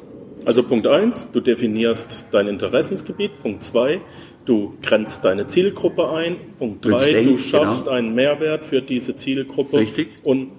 Also 0.48 0.62
Punkt 0.62 0.86
eins, 0.86 1.30
du 1.30 1.40
definierst 1.40 2.24
dein 2.30 2.48
Interessensgebiet. 2.48 3.42
Punkt 3.42 3.62
zwei, 3.62 4.00
du 4.46 4.72
grenzt 4.80 5.22
deine 5.26 5.46
Zielgruppe 5.46 6.08
ein. 6.08 6.36
Punkt 6.58 6.86
drei, 6.86 6.90
Möglichst 6.92 7.14
eng, 7.16 7.26
du 7.26 7.36
schaffst 7.36 7.84
genau. 7.84 7.96
einen 7.98 8.14
Mehrwert 8.14 8.64
für 8.64 8.80
diese 8.80 9.14
Zielgruppe 9.14 9.76
Richtig. 9.76 10.08
und 10.24 10.52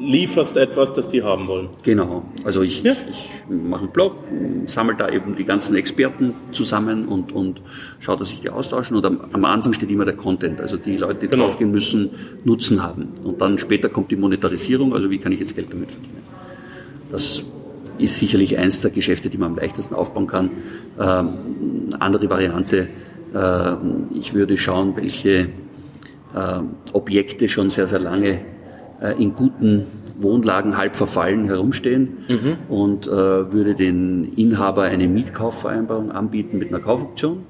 lieferst 0.00 0.58
etwas, 0.58 0.92
das 0.92 1.08
die 1.08 1.22
haben 1.22 1.48
wollen. 1.48 1.70
Genau. 1.82 2.24
Also 2.44 2.60
ich, 2.60 2.82
Ja. 2.82 2.92
ich 3.08 3.30
mache 3.48 3.84
einen 3.84 3.92
Blog, 3.94 4.16
sammle 4.66 4.96
da 4.96 5.08
eben 5.08 5.34
die 5.34 5.44
ganzen 5.44 5.76
Experten 5.76 6.34
zusammen 6.50 7.08
und, 7.08 7.32
und 7.32 7.62
schaue, 8.00 8.18
dass 8.18 8.28
sich 8.28 8.40
die 8.40 8.50
austauschen. 8.50 8.98
Und 8.98 9.06
am, 9.06 9.18
am 9.32 9.46
Anfang 9.46 9.72
steht 9.72 9.88
immer 9.88 10.04
der 10.04 10.16
Content. 10.16 10.60
Also 10.60 10.76
die 10.76 10.92
Leute, 10.96 11.20
die 11.20 11.28
Genau. 11.28 11.44
draufgehen 11.44 11.70
müssen, 11.70 12.10
Nutzen 12.44 12.82
haben. 12.82 13.08
Und 13.24 13.40
dann 13.40 13.56
später 13.56 13.88
kommt 13.88 14.10
die 14.10 14.16
Monetarisierung. 14.16 14.92
Also 14.92 15.08
wie 15.08 15.16
kann 15.16 15.32
ich 15.32 15.40
jetzt 15.40 15.56
Geld 15.56 15.72
damit 15.72 15.90
verdienen? 15.90 16.22
Das 17.10 17.42
ist 17.98 18.18
sicherlich 18.18 18.58
eins 18.58 18.80
der 18.80 18.90
Geschäfte, 18.90 19.30
die 19.30 19.38
man 19.38 19.52
am 19.52 19.56
leichtesten 19.56 19.94
aufbauen 19.94 20.26
kann. 20.26 20.50
Ähm, 20.98 21.28
andere 21.98 22.28
Variante, 22.30 22.88
äh, 23.34 23.74
ich 24.14 24.34
würde 24.34 24.56
schauen, 24.56 24.96
welche 24.96 25.48
äh, 26.34 26.60
Objekte 26.92 27.48
schon 27.48 27.70
sehr, 27.70 27.86
sehr 27.86 28.00
lange 28.00 28.40
äh, 29.00 29.22
in 29.22 29.32
guten 29.32 29.86
Wohnlagen 30.18 30.76
halb 30.76 30.96
verfallen 30.96 31.46
herumstehen 31.46 32.18
und 32.68 33.06
äh, 33.06 33.10
würde 33.10 33.74
den 33.74 34.32
Inhaber 34.36 34.82
eine 34.82 35.08
Mietkaufvereinbarung 35.08 36.12
anbieten 36.12 36.58
mit 36.58 36.68
einer 36.68 36.80
Kaufoption. 36.80 37.44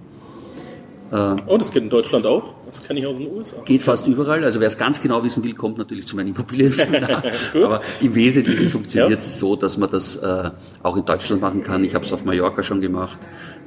Oh, 1.47 1.59
das 1.59 1.71
geht 1.71 1.83
in 1.83 1.91
Deutschland 1.91 2.25
auch. 2.25 2.55
Das 2.67 2.83
kenne 2.83 3.01
ich 3.01 3.07
aus 3.07 3.19
den 3.19 3.31
USA. 3.31 3.57
Geht 3.67 3.83
fast 3.83 4.07
überall. 4.07 4.45
Also 4.45 4.61
wer 4.61 4.69
es 4.69 4.79
ganz 4.79 5.03
genau 5.03 5.23
wissen 5.23 5.45
will, 5.45 5.53
kommt 5.53 5.77
natürlich 5.77 6.07
zu 6.07 6.17
meinem 6.17 6.29
Immobilienseminar. 6.35 7.23
Aber 7.63 7.83
im 8.01 8.15
Wesentlichen 8.15 8.71
funktioniert 8.71 9.11
Ja. 9.11 9.19
es 9.19 9.39
so, 9.39 9.55
dass 9.55 9.77
man 9.77 9.91
das 9.91 10.17
äh, 10.17 10.51
auch 10.83 10.97
in 10.97 11.05
Deutschland 11.05 11.43
machen 11.43 11.63
kann. 11.63 11.85
Ich 11.85 11.95
habe 11.95 12.07
es 12.07 12.13
auf 12.15 12.25
Mallorca 12.25 12.63
schon 12.63 12.81
gemacht. 12.81 13.19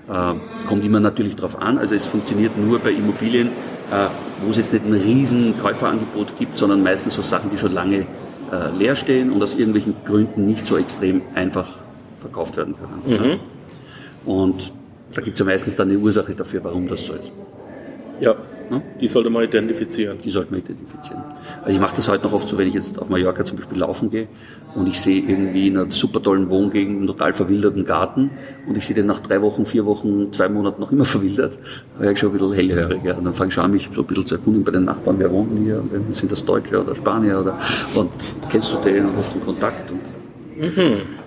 Äh, 0.10 0.34
kommt 0.68 0.84
immer 0.84 1.00
natürlich 1.00 1.36
darauf 1.36 1.62
an. 1.62 1.78
Also 1.78 1.94
es 1.94 2.06
funktioniert 2.06 2.58
nur 2.58 2.80
bei 2.80 2.92
Immobilien, 2.92 3.50
äh, 3.92 4.08
wo 4.44 4.50
es 4.50 4.58
jetzt 4.58 4.74
nicht 4.74 4.84
ein 4.86 4.94
riesen 4.94 5.56
Käuferangebot 5.60 6.38
gibt, 6.40 6.58
sondern 6.58 6.82
meistens 6.82 7.14
so 7.14 7.22
Sachen, 7.22 7.52
die 7.52 7.58
schon 7.58 7.74
lange 7.74 8.08
äh, 8.52 8.72
leer 8.76 8.96
stehen 8.96 9.32
und 9.32 9.44
aus 9.44 9.54
irgendwelchen 9.54 9.96
Gründen 10.04 10.48
nicht 10.48 10.66
so 10.66 10.78
extrem 10.78 11.22
einfach 11.36 11.74
verkauft 12.20 12.58
werden 12.58 12.74
können. 13.06 13.40
Ja. 14.26 14.32
Und 14.32 14.72
da 15.16 15.22
gibt 15.22 15.34
es 15.36 15.40
ja 15.40 15.46
meistens 15.46 15.76
dann 15.76 15.90
eine 15.90 15.98
Ursache 15.98 16.36
dafür, 16.36 16.64
warum 16.64 16.88
das 16.88 17.06
so 17.06 17.14
ist. 17.14 17.32
Ja, 18.22 18.36
Ja. 18.72 18.82
die 19.02 19.08
sollte 19.08 19.30
man 19.30 19.44
identifizieren. 19.44 20.18
Die 20.24 20.32
sollte 20.32 20.50
man 20.52 20.62
identifizieren. 20.62 21.22
Also 21.62 21.70
ich 21.76 21.80
mache 21.80 21.96
das 21.98 22.08
heute 22.10 22.24
noch 22.24 22.34
oft 22.34 22.48
so, 22.48 22.58
wenn 22.58 22.68
ich 22.70 22.74
jetzt 22.74 22.98
auf 22.98 23.10
Mallorca 23.10 23.44
zum 23.44 23.58
Beispiel 23.58 23.78
laufen 23.80 24.10
gehe 24.10 24.28
und 24.74 24.88
ich 24.88 25.00
sehe 25.02 25.22
irgendwie 25.22 25.68
in 25.68 25.78
einer 25.78 25.92
super 25.92 26.22
tollen 26.22 26.50
Wohngegend 26.50 26.98
einen 27.00 27.08
total 27.08 27.34
verwilderten 27.34 27.84
Garten 27.86 28.32
und 28.68 28.78
ich 28.78 28.86
sehe 28.86 28.96
den 28.96 29.06
nach 29.06 29.20
drei 29.20 29.42
Wochen, 29.42 29.66
vier 29.66 29.86
Wochen, 29.86 30.32
zwei 30.32 30.48
Monaten 30.50 30.80
noch 30.82 30.92
immer 30.94 31.04
verwildert, 31.16 31.58
wäre 32.00 32.14
ich 32.14 32.20
schon 32.20 32.30
ein 32.30 32.34
bisschen 32.38 32.54
hellhöriger. 32.54 33.18
Und 33.18 33.26
dann 33.26 33.34
fange 33.34 33.52
ich 33.52 33.58
an, 33.58 33.72
mich 33.72 33.90
so 33.94 34.02
ein 34.02 34.08
bisschen 34.08 34.26
zu 34.26 34.36
erkundigen 34.36 34.64
bei 34.66 34.72
den 34.72 34.86
Nachbarn, 34.86 35.20
wer 35.20 35.30
wohnt 35.32 35.52
hier, 35.64 35.84
Wer- 35.92 36.02
sind 36.16 36.32
das 36.32 36.44
Deutsche 36.46 36.82
oder 36.82 36.96
Spanier 36.96 37.42
oder 37.42 37.60
und 37.96 38.10
kennst 38.50 38.72
du 38.72 38.78
den 38.78 39.06
und 39.08 39.18
hast 39.18 39.36
du 39.36 39.40
Kontakt 39.40 39.92
und 39.92 40.00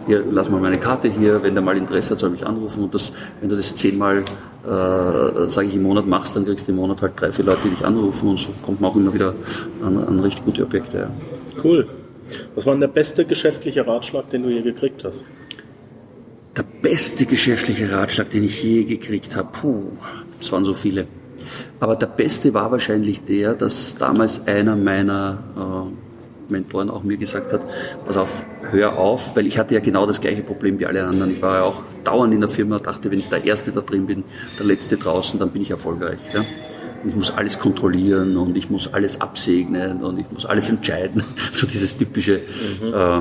hier, 0.07 0.25
lass 0.31 0.49
mal 0.49 0.61
meine 0.61 0.79
Karte 0.79 1.09
hier, 1.09 1.43
wenn 1.43 1.55
der 1.55 1.63
mal 1.63 1.77
Interesse 1.77 2.11
hat, 2.11 2.19
soll 2.19 2.31
mich 2.31 2.47
anrufen 2.47 2.85
und 2.85 2.95
das, 2.95 3.13
wenn 3.41 3.49
du 3.49 3.57
das 3.57 3.77
zehnmal, 3.77 4.25
äh, 4.65 5.49
sage 5.49 5.69
ich, 5.69 5.75
im 5.75 5.83
Monat 5.83 6.07
machst, 6.07 6.35
dann 6.35 6.45
kriegst 6.45 6.67
du 6.67 6.73
im 6.73 6.77
Monat 6.79 7.03
halt 7.03 7.13
drei, 7.17 7.33
vier 7.33 7.45
Leute, 7.45 7.61
die 7.65 7.71
dich 7.71 7.85
anrufen 7.85 8.31
und 8.31 8.39
so 8.39 8.49
kommt 8.63 8.81
man 8.81 8.91
auch 8.91 8.97
immer 8.97 9.13
wieder 9.13 9.35
an, 9.85 9.99
an 9.99 10.21
richtig 10.21 10.45
gute 10.45 10.63
Objekte. 10.63 10.99
Ja. 10.99 11.11
Cool. 11.63 11.89
Was 12.55 12.67
war 12.67 12.75
denn 12.75 12.81
der 12.81 12.89
beste 12.89 13.25
geschäftliche 13.25 13.87
Ratschlag, 13.87 14.29
den 14.31 14.43
du 14.43 14.51
je 14.51 14.63
gekriegt 14.63 15.05
hast? 15.05 15.25
Der 16.57 16.65
beste 16.83 17.27
geschäftliche 17.27 17.91
Ratschlag, 17.91 18.31
den 18.31 18.45
ich 18.45 18.63
je 18.63 18.85
gekriegt 18.85 19.37
habe, 19.37 19.49
puh, 19.53 19.85
es 20.41 20.51
waren 20.51 20.65
so 20.65 20.75
viele. 20.75 21.07
Aber 21.81 21.97
der 21.97 22.07
beste 22.07 22.53
war 22.55 22.71
wahrscheinlich 22.71 23.25
der, 23.25 23.55
dass 23.55 23.95
damals 23.95 24.47
einer 24.47 24.75
meiner 24.77 25.39
äh, 25.57 26.08
Mentoren 26.51 26.91
auch 26.91 27.03
mir 27.03 27.17
gesagt 27.17 27.53
hat, 27.53 27.63
pass 28.07 28.17
auf, 28.17 28.45
hör 28.71 28.99
auf, 28.99 29.37
weil 29.37 29.47
ich 29.47 29.59
hatte 29.59 29.75
ja 29.75 29.81
genau 29.81 30.07
das 30.07 30.21
gleiche 30.21 30.43
Problem 30.43 30.79
wie 30.79 30.87
alle 30.87 31.05
anderen. 31.05 31.33
Ich 31.33 31.43
war 31.43 31.57
ja 31.57 31.63
auch 31.65 31.83
dauernd 32.05 32.35
in 32.35 32.41
der 32.41 32.49
Firma, 32.49 32.79
dachte, 32.79 33.11
wenn 33.11 33.19
ich 33.19 33.29
der 33.29 33.45
Erste 33.45 33.73
da 33.73 33.81
drin 33.81 34.07
bin, 34.07 34.25
der 34.59 34.67
Letzte 34.67 34.97
draußen, 34.97 35.39
dann 35.39 35.51
bin 35.51 35.63
ich 35.63 35.71
erfolgreich. 35.71 36.19
Ja? 36.33 36.45
Ich 37.07 37.15
muss 37.15 37.31
alles 37.31 37.59
kontrollieren 37.59 38.37
und 38.37 38.57
ich 38.57 38.71
muss 38.71 38.93
alles 38.93 39.21
absegnen 39.21 40.03
und 40.03 40.19
ich 40.19 40.31
muss 40.31 40.47
alles 40.47 40.69
entscheiden. 40.69 41.23
So 41.53 41.67
dieses 41.67 41.97
typische 41.97 42.37
äh, 42.37 43.21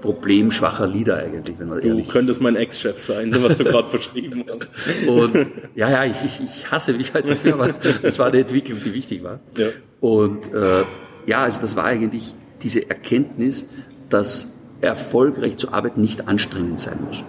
Problem 0.00 0.50
schwacher 0.50 0.86
Lieder 0.86 1.18
eigentlich, 1.18 1.58
wenn 1.58 1.68
man 1.68 1.80
Du 1.80 1.88
ehrlich 1.88 2.08
könntest 2.08 2.40
mein 2.40 2.56
Ex-Chef 2.56 3.00
sein, 3.00 3.34
was 3.42 3.56
du 3.56 3.64
gerade 3.64 3.88
beschrieben 3.92 4.44
hast. 4.48 4.72
und 5.06 5.46
ja, 5.74 5.90
ja, 5.90 6.04
ich, 6.04 6.16
ich, 6.24 6.40
ich 6.42 6.70
hasse 6.70 6.92
mich 6.92 7.12
halt 7.12 7.28
dafür, 7.28 7.54
aber 7.54 7.68
das 8.02 8.18
war 8.18 8.26
eine 8.26 8.40
Entwicklung, 8.40 8.78
die 8.84 8.94
wichtig 8.94 9.22
war. 9.22 9.40
Ja. 9.56 9.68
Und 10.00 10.52
äh, 10.52 10.84
ja, 11.26 11.42
also 11.42 11.60
das 11.60 11.76
war 11.76 11.84
eigentlich 11.84 12.34
diese 12.62 12.88
Erkenntnis, 12.88 13.66
dass 14.08 14.52
erfolgreich 14.80 15.56
zu 15.56 15.72
arbeiten 15.72 16.00
nicht 16.00 16.28
anstrengend 16.28 16.80
sein 16.80 16.98
muss. 17.06 17.24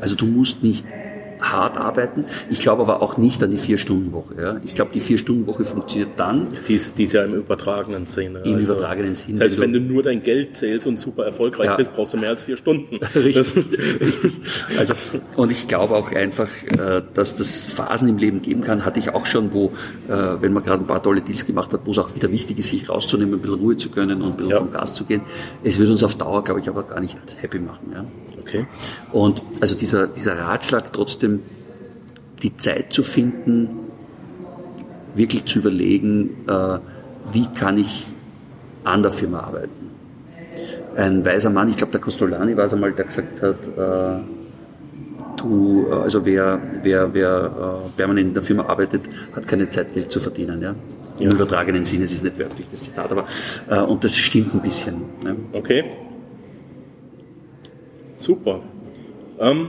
Also 0.00 0.14
du 0.14 0.26
musst 0.26 0.62
nicht 0.62 0.84
hart 1.40 1.76
arbeiten. 1.76 2.24
Ich 2.50 2.60
glaube 2.60 2.82
aber 2.82 3.02
auch 3.02 3.16
nicht 3.16 3.42
an 3.42 3.50
die 3.50 3.56
Vier-Stunden-Woche. 3.58 4.34
Ja. 4.40 4.56
Ich 4.64 4.74
glaube, 4.74 4.90
die 4.94 5.00
Vier-Stunden-Woche 5.00 5.64
funktioniert 5.64 6.10
dann, 6.16 6.48
Die 6.68 6.74
ist, 6.74 6.98
die 6.98 7.04
ist 7.04 7.12
ja 7.12 7.24
im 7.24 7.34
übertragenen 7.34 8.06
Sinne. 8.06 8.40
Im 8.40 8.58
übertragenen 8.58 9.14
Sinn, 9.14 9.34
Selbst 9.34 9.58
wenn 9.60 9.72
wenn 9.72 9.86
du- 9.86 9.92
nur 9.92 10.02
dein 10.02 10.22
Geld 10.22 10.56
zählst 10.56 10.86
und 10.86 10.98
super 10.98 11.24
erfolgreich 11.24 11.66
Ja. 11.66 11.76
bist, 11.76 11.92
brauchst 11.94 12.14
du 12.14 12.18
mehr 12.18 12.30
als 12.30 12.42
vier 12.44 12.56
Stunden. 12.56 12.96
Richtig, 13.14 13.54
richtig. 14.00 14.32
Also, 14.78 14.94
und 15.36 15.50
ich 15.52 15.66
glaube 15.68 15.94
auch 15.94 16.12
einfach, 16.12 16.48
äh, 16.78 17.02
dass 17.14 17.36
das 17.36 17.64
Phasen 17.64 18.08
im 18.08 18.18
Leben 18.18 18.42
geben 18.42 18.60
kann, 18.62 18.84
hatte 18.84 19.00
ich 19.00 19.14
auch 19.14 19.26
schon, 19.26 19.52
wo, 19.52 19.72
äh, 20.08 20.36
wenn 20.40 20.52
man 20.52 20.62
gerade 20.62 20.82
ein 20.84 20.86
paar 20.86 21.02
tolle 21.02 21.20
Deals 21.22 21.44
gemacht 21.46 21.72
hat, 21.72 21.80
wo 21.84 21.90
es 21.90 21.98
auch 21.98 22.14
wieder 22.14 22.30
wichtig 22.30 22.58
ist, 22.58 22.70
sich 22.70 22.88
rauszunehmen, 22.88 23.34
ein 23.34 23.40
bisschen 23.40 23.58
Ruhe 23.58 23.76
zu 23.76 23.90
können 23.90 24.22
und 24.22 24.30
ein 24.32 24.36
bisschen 24.36 24.50
Ja. 24.52 24.58
vom 24.58 24.72
Gas 24.72 24.94
zu 24.94 25.04
gehen. 25.04 25.22
Es 25.64 25.78
wird 25.78 25.90
uns 25.90 26.02
auf 26.02 26.14
Dauer, 26.14 26.44
glaube 26.44 26.60
ich, 26.60 26.68
aber 26.68 26.82
gar 26.84 27.00
nicht 27.00 27.18
happy 27.40 27.58
machen. 27.58 27.92
Ja. 27.92 28.04
Okay. 28.46 28.66
Und 29.12 29.42
also 29.60 29.74
dieser, 29.74 30.06
dieser 30.06 30.38
Ratschlag 30.38 30.92
trotzdem, 30.92 31.40
die 32.42 32.56
Zeit 32.56 32.92
zu 32.92 33.02
finden, 33.02 33.68
wirklich 35.14 35.44
zu 35.46 35.58
überlegen, 35.60 36.30
äh, 36.46 36.78
wie 37.32 37.46
kann 37.58 37.78
ich 37.78 38.06
an 38.84 39.02
der 39.02 39.12
Firma 39.12 39.40
arbeiten. 39.40 39.90
Ein 40.96 41.24
weiser 41.24 41.50
Mann, 41.50 41.68
ich 41.68 41.76
glaube 41.76 41.92
der 41.92 42.00
Costolani 42.00 42.56
war 42.56 42.66
es 42.66 42.72
einmal, 42.72 42.92
der 42.92 43.06
gesagt 43.06 43.42
hat, 43.42 43.56
äh, 43.76 44.20
du, 45.36 45.86
äh, 45.90 45.94
also 45.94 46.24
wer, 46.24 46.60
wer, 46.82 47.12
wer 47.12 47.82
äh, 47.86 47.96
permanent 47.96 48.28
in 48.28 48.34
der 48.34 48.42
Firma 48.42 48.64
arbeitet, 48.66 49.02
hat 49.34 49.46
keine 49.48 49.68
Zeit, 49.70 49.92
Geld 49.92 50.10
zu 50.10 50.20
verdienen. 50.20 50.62
Ja? 50.62 50.74
Im 51.18 51.30
Ja. 51.30 51.34
übertragenen 51.34 51.84
Sinne, 51.84 52.04
es 52.04 52.12
ist 52.12 52.22
nicht 52.22 52.38
wörtlich 52.38 52.66
das 52.70 52.84
Zitat, 52.84 53.10
aber 53.10 53.24
äh, 53.68 53.80
und 53.80 54.04
das 54.04 54.16
stimmt 54.16 54.54
ein 54.54 54.60
bisschen. 54.62 55.02
Ja? 55.24 55.34
Okay. 55.52 55.84
Super. 58.26 58.60
Ähm, 59.38 59.68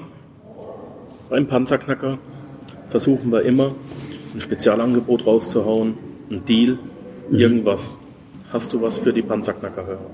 beim 1.29 1.45
Panzerknacker 1.45 2.17
versuchen 2.89 3.31
wir 3.31 3.43
immer, 3.43 3.75
ein 4.33 4.41
Spezialangebot 4.41 5.27
rauszuhauen, 5.27 5.93
ein 6.31 6.43
Deal, 6.45 6.79
irgendwas. 7.29 7.91
Hast 8.51 8.73
du 8.73 8.81
was 8.81 8.97
für 8.97 9.13
die 9.13 9.21
Panzerknacker-Hörer? 9.21 10.09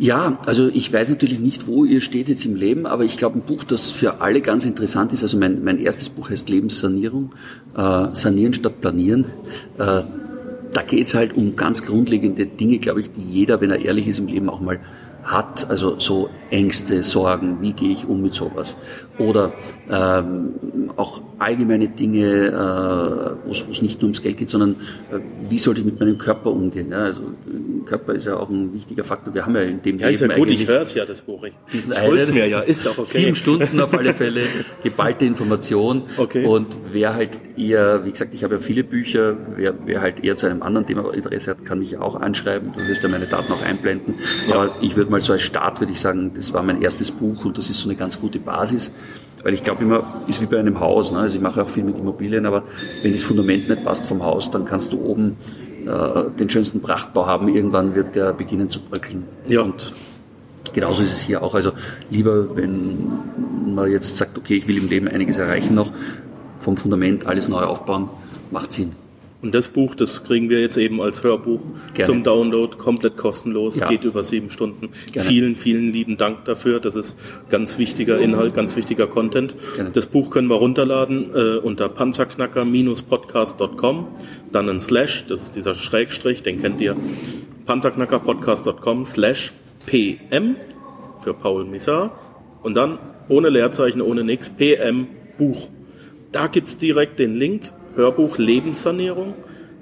Ja, 0.00 0.38
also 0.46 0.66
ich 0.66 0.92
weiß 0.92 1.08
natürlich 1.10 1.38
nicht, 1.38 1.68
wo 1.68 1.84
ihr 1.84 2.00
steht 2.00 2.28
jetzt 2.28 2.44
im 2.44 2.56
Leben, 2.56 2.86
aber 2.86 3.04
ich 3.04 3.16
glaube, 3.16 3.38
ein 3.38 3.42
Buch, 3.42 3.62
das 3.62 3.92
für 3.92 4.20
alle 4.20 4.40
ganz 4.40 4.64
interessant 4.64 5.12
ist, 5.12 5.22
also 5.22 5.38
mein, 5.38 5.62
mein 5.62 5.78
erstes 5.78 6.08
Buch 6.08 6.30
heißt 6.30 6.48
Lebenssanierung, 6.48 7.36
äh, 7.76 8.06
Sanieren 8.14 8.52
statt 8.52 8.80
Planieren. 8.80 9.26
Äh, 9.78 10.02
da 10.72 10.82
geht 10.84 11.06
es 11.06 11.14
halt 11.14 11.36
um 11.36 11.54
ganz 11.54 11.86
grundlegende 11.86 12.46
Dinge, 12.46 12.78
glaube 12.78 12.98
ich, 12.98 13.12
die 13.12 13.22
jeder, 13.22 13.60
wenn 13.60 13.70
er 13.70 13.78
ehrlich 13.78 14.08
ist 14.08 14.18
im 14.18 14.26
Leben, 14.26 14.50
auch 14.50 14.60
mal 14.60 14.80
hat, 15.26 15.68
also 15.68 15.98
so 15.98 16.30
Ängste, 16.50 17.02
Sorgen, 17.02 17.58
wie 17.60 17.72
gehe 17.72 17.90
ich 17.90 18.06
um 18.06 18.22
mit 18.22 18.32
sowas? 18.34 18.76
Oder 19.18 19.54
ähm, 19.90 20.90
auch 20.96 21.20
allgemeine 21.38 21.88
Dinge, 21.88 22.46
äh, 22.48 23.46
wo 23.46 23.50
es 23.50 23.82
nicht 23.82 24.00
nur 24.00 24.08
ums 24.08 24.22
Geld 24.22 24.36
geht, 24.36 24.50
sondern 24.50 24.72
äh, 25.10 25.18
wie 25.48 25.58
sollte 25.58 25.80
ich 25.80 25.86
mit 25.86 25.98
meinem 25.98 26.18
Körper 26.18 26.50
umgehen? 26.50 26.90
Ja? 26.92 26.98
Also, 26.98 27.22
Körper 27.86 28.14
ist 28.14 28.26
ja 28.26 28.36
auch 28.36 28.48
ein 28.50 28.72
wichtiger 28.74 29.04
Faktor. 29.04 29.34
Wir 29.34 29.44
haben 29.46 29.54
ja 29.56 29.62
in 29.62 29.82
dem 29.82 29.98
Ja, 29.98 30.08
ist 30.08 30.20
ja 30.20 30.26
Leben 30.28 30.38
gut, 30.38 30.50
ich 30.50 30.66
höre 30.68 30.82
es 30.82 30.94
ja, 30.94 31.04
das 31.04 31.22
Buch. 31.22 31.44
Ich 31.44 31.54
diesen 31.72 31.92
ich 31.92 31.98
einen- 31.98 32.34
mir 32.34 32.46
ja, 32.46 32.60
ist 32.60 32.84
doch 32.86 32.98
okay. 32.98 33.06
Sieben 33.06 33.34
Stunden 33.34 33.80
auf 33.80 33.94
alle 33.94 34.12
Fälle, 34.14 34.42
geballte 34.82 35.24
Information. 35.24 36.02
Okay. 36.16 36.44
Und 36.44 36.76
wer 36.92 37.14
halt 37.14 37.30
eher, 37.56 38.04
wie 38.04 38.10
gesagt, 38.10 38.34
ich 38.34 38.44
habe 38.44 38.54
ja 38.56 38.60
viele 38.60 38.84
Bücher, 38.84 39.36
wer, 39.56 39.74
wer 39.86 40.00
halt 40.02 40.22
eher 40.22 40.36
zu 40.36 40.46
einem 40.46 40.62
anderen 40.62 40.86
Thema 40.86 41.12
Interesse 41.12 41.52
hat, 41.52 41.64
kann 41.64 41.78
mich 41.78 41.96
auch 41.98 42.14
anschreiben. 42.16 42.72
Du 42.76 42.86
wirst 42.86 43.02
ja 43.02 43.08
meine 43.08 43.26
Daten 43.26 43.52
auch 43.52 43.62
einblenden. 43.62 44.14
Aber 44.50 44.70
ich 44.80 44.94
würde 44.96 45.10
mal 45.10 45.15
so 45.24 45.32
als 45.32 45.42
Start, 45.42 45.80
würde 45.80 45.92
ich 45.92 46.00
sagen, 46.00 46.32
das 46.34 46.52
war 46.52 46.62
mein 46.62 46.82
erstes 46.82 47.10
Buch 47.10 47.44
und 47.44 47.58
das 47.58 47.70
ist 47.70 47.78
so 47.78 47.88
eine 47.88 47.96
ganz 47.96 48.20
gute 48.20 48.38
Basis. 48.38 48.92
Weil 49.42 49.54
ich 49.54 49.62
glaube 49.62 49.82
immer, 49.82 50.14
ist 50.26 50.40
wie 50.40 50.46
bei 50.46 50.58
einem 50.58 50.80
Haus. 50.80 51.12
Ne? 51.12 51.18
Also 51.18 51.36
ich 51.36 51.42
mache 51.42 51.62
auch 51.62 51.68
viel 51.68 51.84
mit 51.84 51.96
Immobilien, 51.96 52.46
aber 52.46 52.64
wenn 53.02 53.12
das 53.12 53.22
Fundament 53.22 53.68
nicht 53.68 53.84
passt 53.84 54.06
vom 54.06 54.24
Haus, 54.24 54.50
dann 54.50 54.64
kannst 54.64 54.92
du 54.92 55.00
oben 55.00 55.36
äh, 55.86 56.30
den 56.38 56.50
schönsten 56.50 56.80
Prachtbau 56.80 57.26
haben. 57.26 57.48
Irgendwann 57.48 57.94
wird 57.94 58.14
der 58.14 58.32
beginnen 58.32 58.70
zu 58.70 58.80
bröckeln. 58.80 59.24
Ja. 59.46 59.62
Und 59.62 59.92
Genauso 60.72 61.02
ist 61.02 61.12
es 61.12 61.22
hier 61.22 61.42
auch. 61.42 61.54
Also 61.54 61.72
lieber, 62.10 62.56
wenn 62.56 63.74
man 63.74 63.90
jetzt 63.90 64.16
sagt, 64.16 64.36
okay, 64.36 64.56
ich 64.56 64.68
will 64.68 64.76
im 64.76 64.88
Leben 64.88 65.08
einiges 65.08 65.38
erreichen 65.38 65.74
noch, 65.74 65.90
vom 66.60 66.76
Fundament 66.76 67.26
alles 67.26 67.48
neu 67.48 67.62
aufbauen, 67.62 68.10
macht 68.50 68.72
Sinn. 68.72 68.92
Und 69.46 69.54
das 69.54 69.68
Buch, 69.68 69.94
das 69.94 70.24
kriegen 70.24 70.50
wir 70.50 70.60
jetzt 70.60 70.76
eben 70.76 71.00
als 71.00 71.22
Hörbuch 71.22 71.60
Gerne. 71.94 72.04
zum 72.04 72.24
Download, 72.24 72.76
komplett 72.76 73.16
kostenlos, 73.16 73.78
Ja. 73.78 73.86
geht 73.86 74.02
über 74.02 74.24
sieben 74.24 74.50
Stunden. 74.50 74.88
Gerne. 75.12 75.28
Vielen, 75.28 75.54
vielen 75.54 75.92
lieben 75.92 76.16
Dank 76.16 76.44
dafür. 76.46 76.80
Das 76.80 76.96
ist 76.96 77.16
ganz 77.48 77.78
wichtiger 77.78 78.18
Inhalt, 78.18 78.56
ganz 78.56 78.74
wichtiger 78.74 79.06
Content. 79.06 79.54
Gerne. 79.76 79.92
Das 79.92 80.06
Buch 80.06 80.30
können 80.30 80.48
wir 80.48 80.56
runterladen 80.56 81.30
äh, 81.32 81.58
unter 81.58 81.88
panzerknacker-podcast.com, 81.88 84.08
dann 84.50 84.68
ein 84.68 84.80
Slash, 84.80 85.26
das 85.28 85.44
ist 85.44 85.54
dieser 85.54 85.76
Schrägstrich, 85.76 86.42
den 86.42 86.60
kennt 86.60 86.80
ihr, 86.80 86.96
panzerknackerpodcast.com 87.66 89.04
slash 89.04 89.52
pm 89.86 90.56
für 91.20 91.34
Paul 91.34 91.66
Missar 91.66 92.18
und 92.64 92.74
dann 92.74 92.98
ohne 93.28 93.48
Leerzeichen, 93.48 94.00
ohne 94.02 94.24
nix, 94.24 94.50
pm 94.50 95.06
Buch. 95.38 95.68
Da 96.32 96.48
gibt's 96.48 96.78
direkt 96.78 97.20
den 97.20 97.36
Link, 97.36 97.70
Hörbuch 97.96 98.38
Lebenssanierung. 98.38 99.34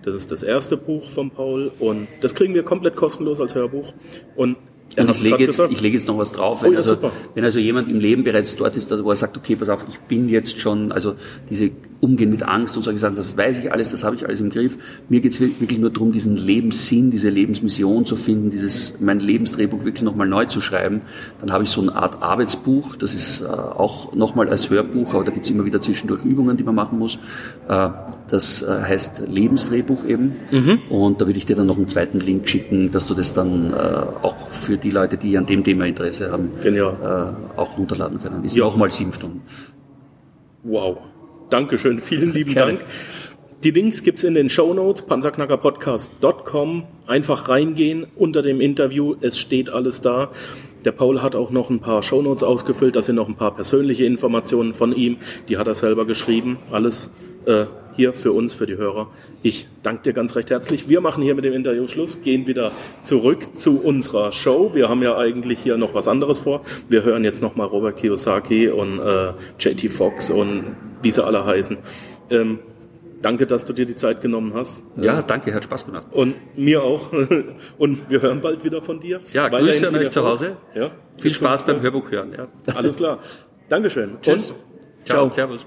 Das 0.03 0.15
ist 0.15 0.33
das 0.33 0.43
erste 0.43 0.77
Buch 0.77 1.11
von 1.11 1.31
Paul 1.31 1.73
und 1.79 2.09
das 2.21 2.35
kriegen 2.35 2.55
wir 2.55 2.63
komplett 2.63 2.97
kostenlos 2.97 3.41
als 3.41 3.55
Hörbuch. 3.55 3.93
Und 4.37 4.57
Und 4.97 5.09
hat's 5.09 5.19
ich 5.19 5.25
lege 5.25 5.45
jetzt, 5.45 5.61
ich 5.71 5.81
lege 5.81 5.97
jetzt 5.97 6.07
noch 6.07 6.19
was 6.19 6.33
drauf. 6.33 6.61
Oh 6.61 6.67
Wenn, 6.67 6.73
ja, 6.73 6.79
also, 6.79 6.95
super. 6.95 7.11
wenn 7.35 7.45
also 7.45 7.59
jemand 7.59 7.89
im 7.89 7.99
Leben 7.99 8.23
bereits 8.23 8.55
dort 8.55 8.77
ist, 8.77 8.91
wo 8.91 9.11
er 9.11 9.17
sagt, 9.17 9.37
okay, 9.37 9.57
pass 9.57 9.69
auf, 9.69 9.85
ich 9.89 9.99
bin 10.01 10.29
jetzt 10.29 10.61
schon, 10.61 10.93
also 10.93 11.15
diese 11.51 11.71
Umgehen 12.01 12.31
mit 12.31 12.43
Angst 12.43 12.77
und 12.77 12.83
solche 12.83 12.99
Sachen, 12.99 13.17
das 13.17 13.37
weiß 13.37 13.61
ich 13.61 13.73
alles, 13.73 13.91
das 13.91 14.05
habe 14.05 14.15
ich 14.15 14.27
alles 14.27 14.41
im 14.41 14.51
Griff. 14.51 14.77
Mir 15.09 15.21
geht 15.21 15.33
es 15.33 15.41
wirklich 15.41 15.79
nur 15.79 15.91
darum, 15.91 16.13
diesen 16.13 16.37
Lebenssinn, 16.37 17.11
diese 17.11 17.31
Lebensmission 17.31 18.05
zu 18.05 18.15
finden, 18.17 18.51
dieses 18.51 18.95
mein 19.01 19.21
Lebensdrehbuch 19.21 19.85
wirklich 19.85 20.03
nochmal 20.03 20.29
neu 20.29 20.45
zu 20.45 20.61
schreiben. 20.61 21.01
Dann 21.41 21.51
habe 21.51 21.65
ich 21.65 21.71
so 21.71 21.81
eine 21.81 21.95
Art 21.97 22.23
Arbeitsbuch, 22.23 22.97
das 22.97 23.15
ist 23.15 23.41
äh, 23.41 23.47
auch 23.47 24.15
nochmal 24.15 24.49
als 24.49 24.71
Hörbuch, 24.71 25.15
aber 25.15 25.25
da 25.25 25.33
gibt 25.33 25.47
es 25.47 25.51
immer 25.51 25.65
wieder 25.65 25.81
zwischendurch 25.81 26.25
Übungen, 26.25 26.57
die 26.57 26.63
man 26.63 26.75
machen 26.75 26.99
muss. 26.99 27.19
Äh, 27.69 27.89
das 28.29 28.63
äh, 28.63 28.67
heißt 28.67 29.23
Lebensdrehbuch 29.27 30.05
eben. 30.05 30.33
Mhm. 30.51 30.79
Und 30.91 31.21
da 31.21 31.27
würde 31.27 31.39
ich 31.39 31.47
dir 31.47 31.57
dann 31.57 31.67
noch 31.67 31.79
einen 31.79 31.89
zweiten 31.89 32.21
Link 32.21 32.49
schicken, 32.49 32.91
dass 32.91 33.07
du 33.07 33.15
das 33.15 33.33
dann 33.33 33.73
äh, 33.73 33.77
auch 33.77 34.49
für 34.51 34.77
die 34.85 34.91
Leute, 34.91 35.17
die 35.17 35.37
an 35.37 35.47
dem 35.47 35.65
Thema 35.65 35.87
Interesse 35.87 36.31
haben, 36.31 36.49
äh, 36.63 36.81
auch 37.57 37.77
runterladen 37.79 38.21
können. 38.23 38.45
Ist 38.45 38.55
Ja. 38.55 38.65
nochmal 38.65 38.91
sieben 38.93 39.13
Stunden. 39.13 39.43
Wow. 40.63 40.99
Dankeschön, 41.51 42.01
vielen 42.01 42.33
lieben 42.33 42.55
Gerne. 42.55 42.73
Dank. 42.75 42.85
Die 43.65 43.71
Links 43.71 44.03
gibt's 44.03 44.25
in 44.25 44.35
den 44.35 44.51
Shownotes, 44.51 45.03
panzerknackerpodcast.com. 45.07 46.85
Einfach 47.07 47.49
reingehen 47.49 48.07
unter 48.15 48.43
dem 48.43 48.61
Interview, 48.61 49.15
es 49.21 49.39
steht 49.39 49.71
alles 49.71 50.03
da. 50.03 50.31
Der 50.85 50.93
Paul 50.93 51.23
hat 51.23 51.35
auch 51.35 51.51
noch 51.51 51.71
ein 51.71 51.81
paar 51.81 52.03
Shownotes 52.03 52.43
ausgefüllt, 52.45 52.95
da 52.95 53.01
sind 53.01 53.17
noch 53.17 53.29
ein 53.29 53.37
paar 53.37 53.55
persönliche 53.55 54.05
Informationen 54.05 54.75
von 54.75 54.95
ihm, 54.95 55.17
die 55.49 55.57
hat 55.57 55.67
er 55.67 55.75
selber 55.75 56.05
geschrieben. 56.05 56.59
Alles 56.71 57.15
äh, 57.47 57.67
hier 57.93 58.13
für 58.13 58.33
uns, 58.33 58.55
für 58.55 58.67
die 58.67 58.77
Hörer. 58.77 59.09
Ich 59.43 59.69
danke 59.83 60.03
dir 60.03 60.13
ganz 60.13 60.35
recht 60.37 60.51
herzlich. 60.51 60.89
Wir 60.89 61.01
machen 61.01 61.23
hier 61.23 61.35
mit 61.35 61.45
dem 61.45 61.53
Interview 61.53 61.87
Schluss, 61.87 62.23
gehen 62.23 62.47
wieder 62.47 62.73
zurück 63.03 63.57
zu 63.57 63.81
unserer 63.81 64.33
Show. 64.33 64.71
Wir 64.75 64.89
haben 64.89 65.03
ja 65.03 65.17
eigentlich 65.17 65.61
hier 65.61 65.77
noch 65.77 65.95
was 65.95 66.09
anderes 66.09 66.41
vor. 66.41 66.63
Wir 66.89 67.05
hören 67.05 67.25
jetzt 67.25 67.43
nochmal 67.43 67.67
Robert 67.67 67.97
Kiyosaki 67.97 68.69
und 68.69 68.99
äh, 68.99 69.33
JT 69.59 69.93
Fox 69.93 70.31
und 70.31 70.77
wie 71.03 71.11
sie 71.11 71.25
alle 71.25 71.45
heißen. 71.45 71.77
Ähm, 72.31 72.59
danke, 73.23 73.47
dass 73.47 73.65
du 73.65 73.73
dir 73.73 73.87
die 73.87 73.97
Zeit 73.97 74.21
genommen 74.21 74.55
hast. 74.55 74.85
Ja, 74.97 75.23
danke, 75.23 75.55
hat 75.55 75.65
Spaß 75.65 75.87
gemacht. 75.87 76.07
Und 76.11 76.35
mir 76.57 76.83
auch. 76.83 77.11
Und 77.79 78.11
wir 78.11 78.23
hören 78.23 78.41
bald 78.41 78.65
wieder 78.65 78.83
von 78.83 79.01
dir. 79.01 79.21
Ja, 79.33 79.49
Grüße 79.49 79.89
an 79.89 79.97
euch 79.97 80.11
zu. 80.11 80.25
Hause. 80.25 80.57
Ja. 80.75 80.91
Viel 81.19 81.31
Spaß 81.31 81.65
beim 81.65 81.81
Hörbuch 81.81 82.11
hören. 82.11 82.33
Ja. 82.37 82.75
Alles 82.75 82.97
klar. 82.97 83.19
Dankeschön. 83.69 84.17
Tschüss. 84.21 84.51
Und 84.51 84.57
Ciao. 85.07 85.29
Servus. 85.31 85.67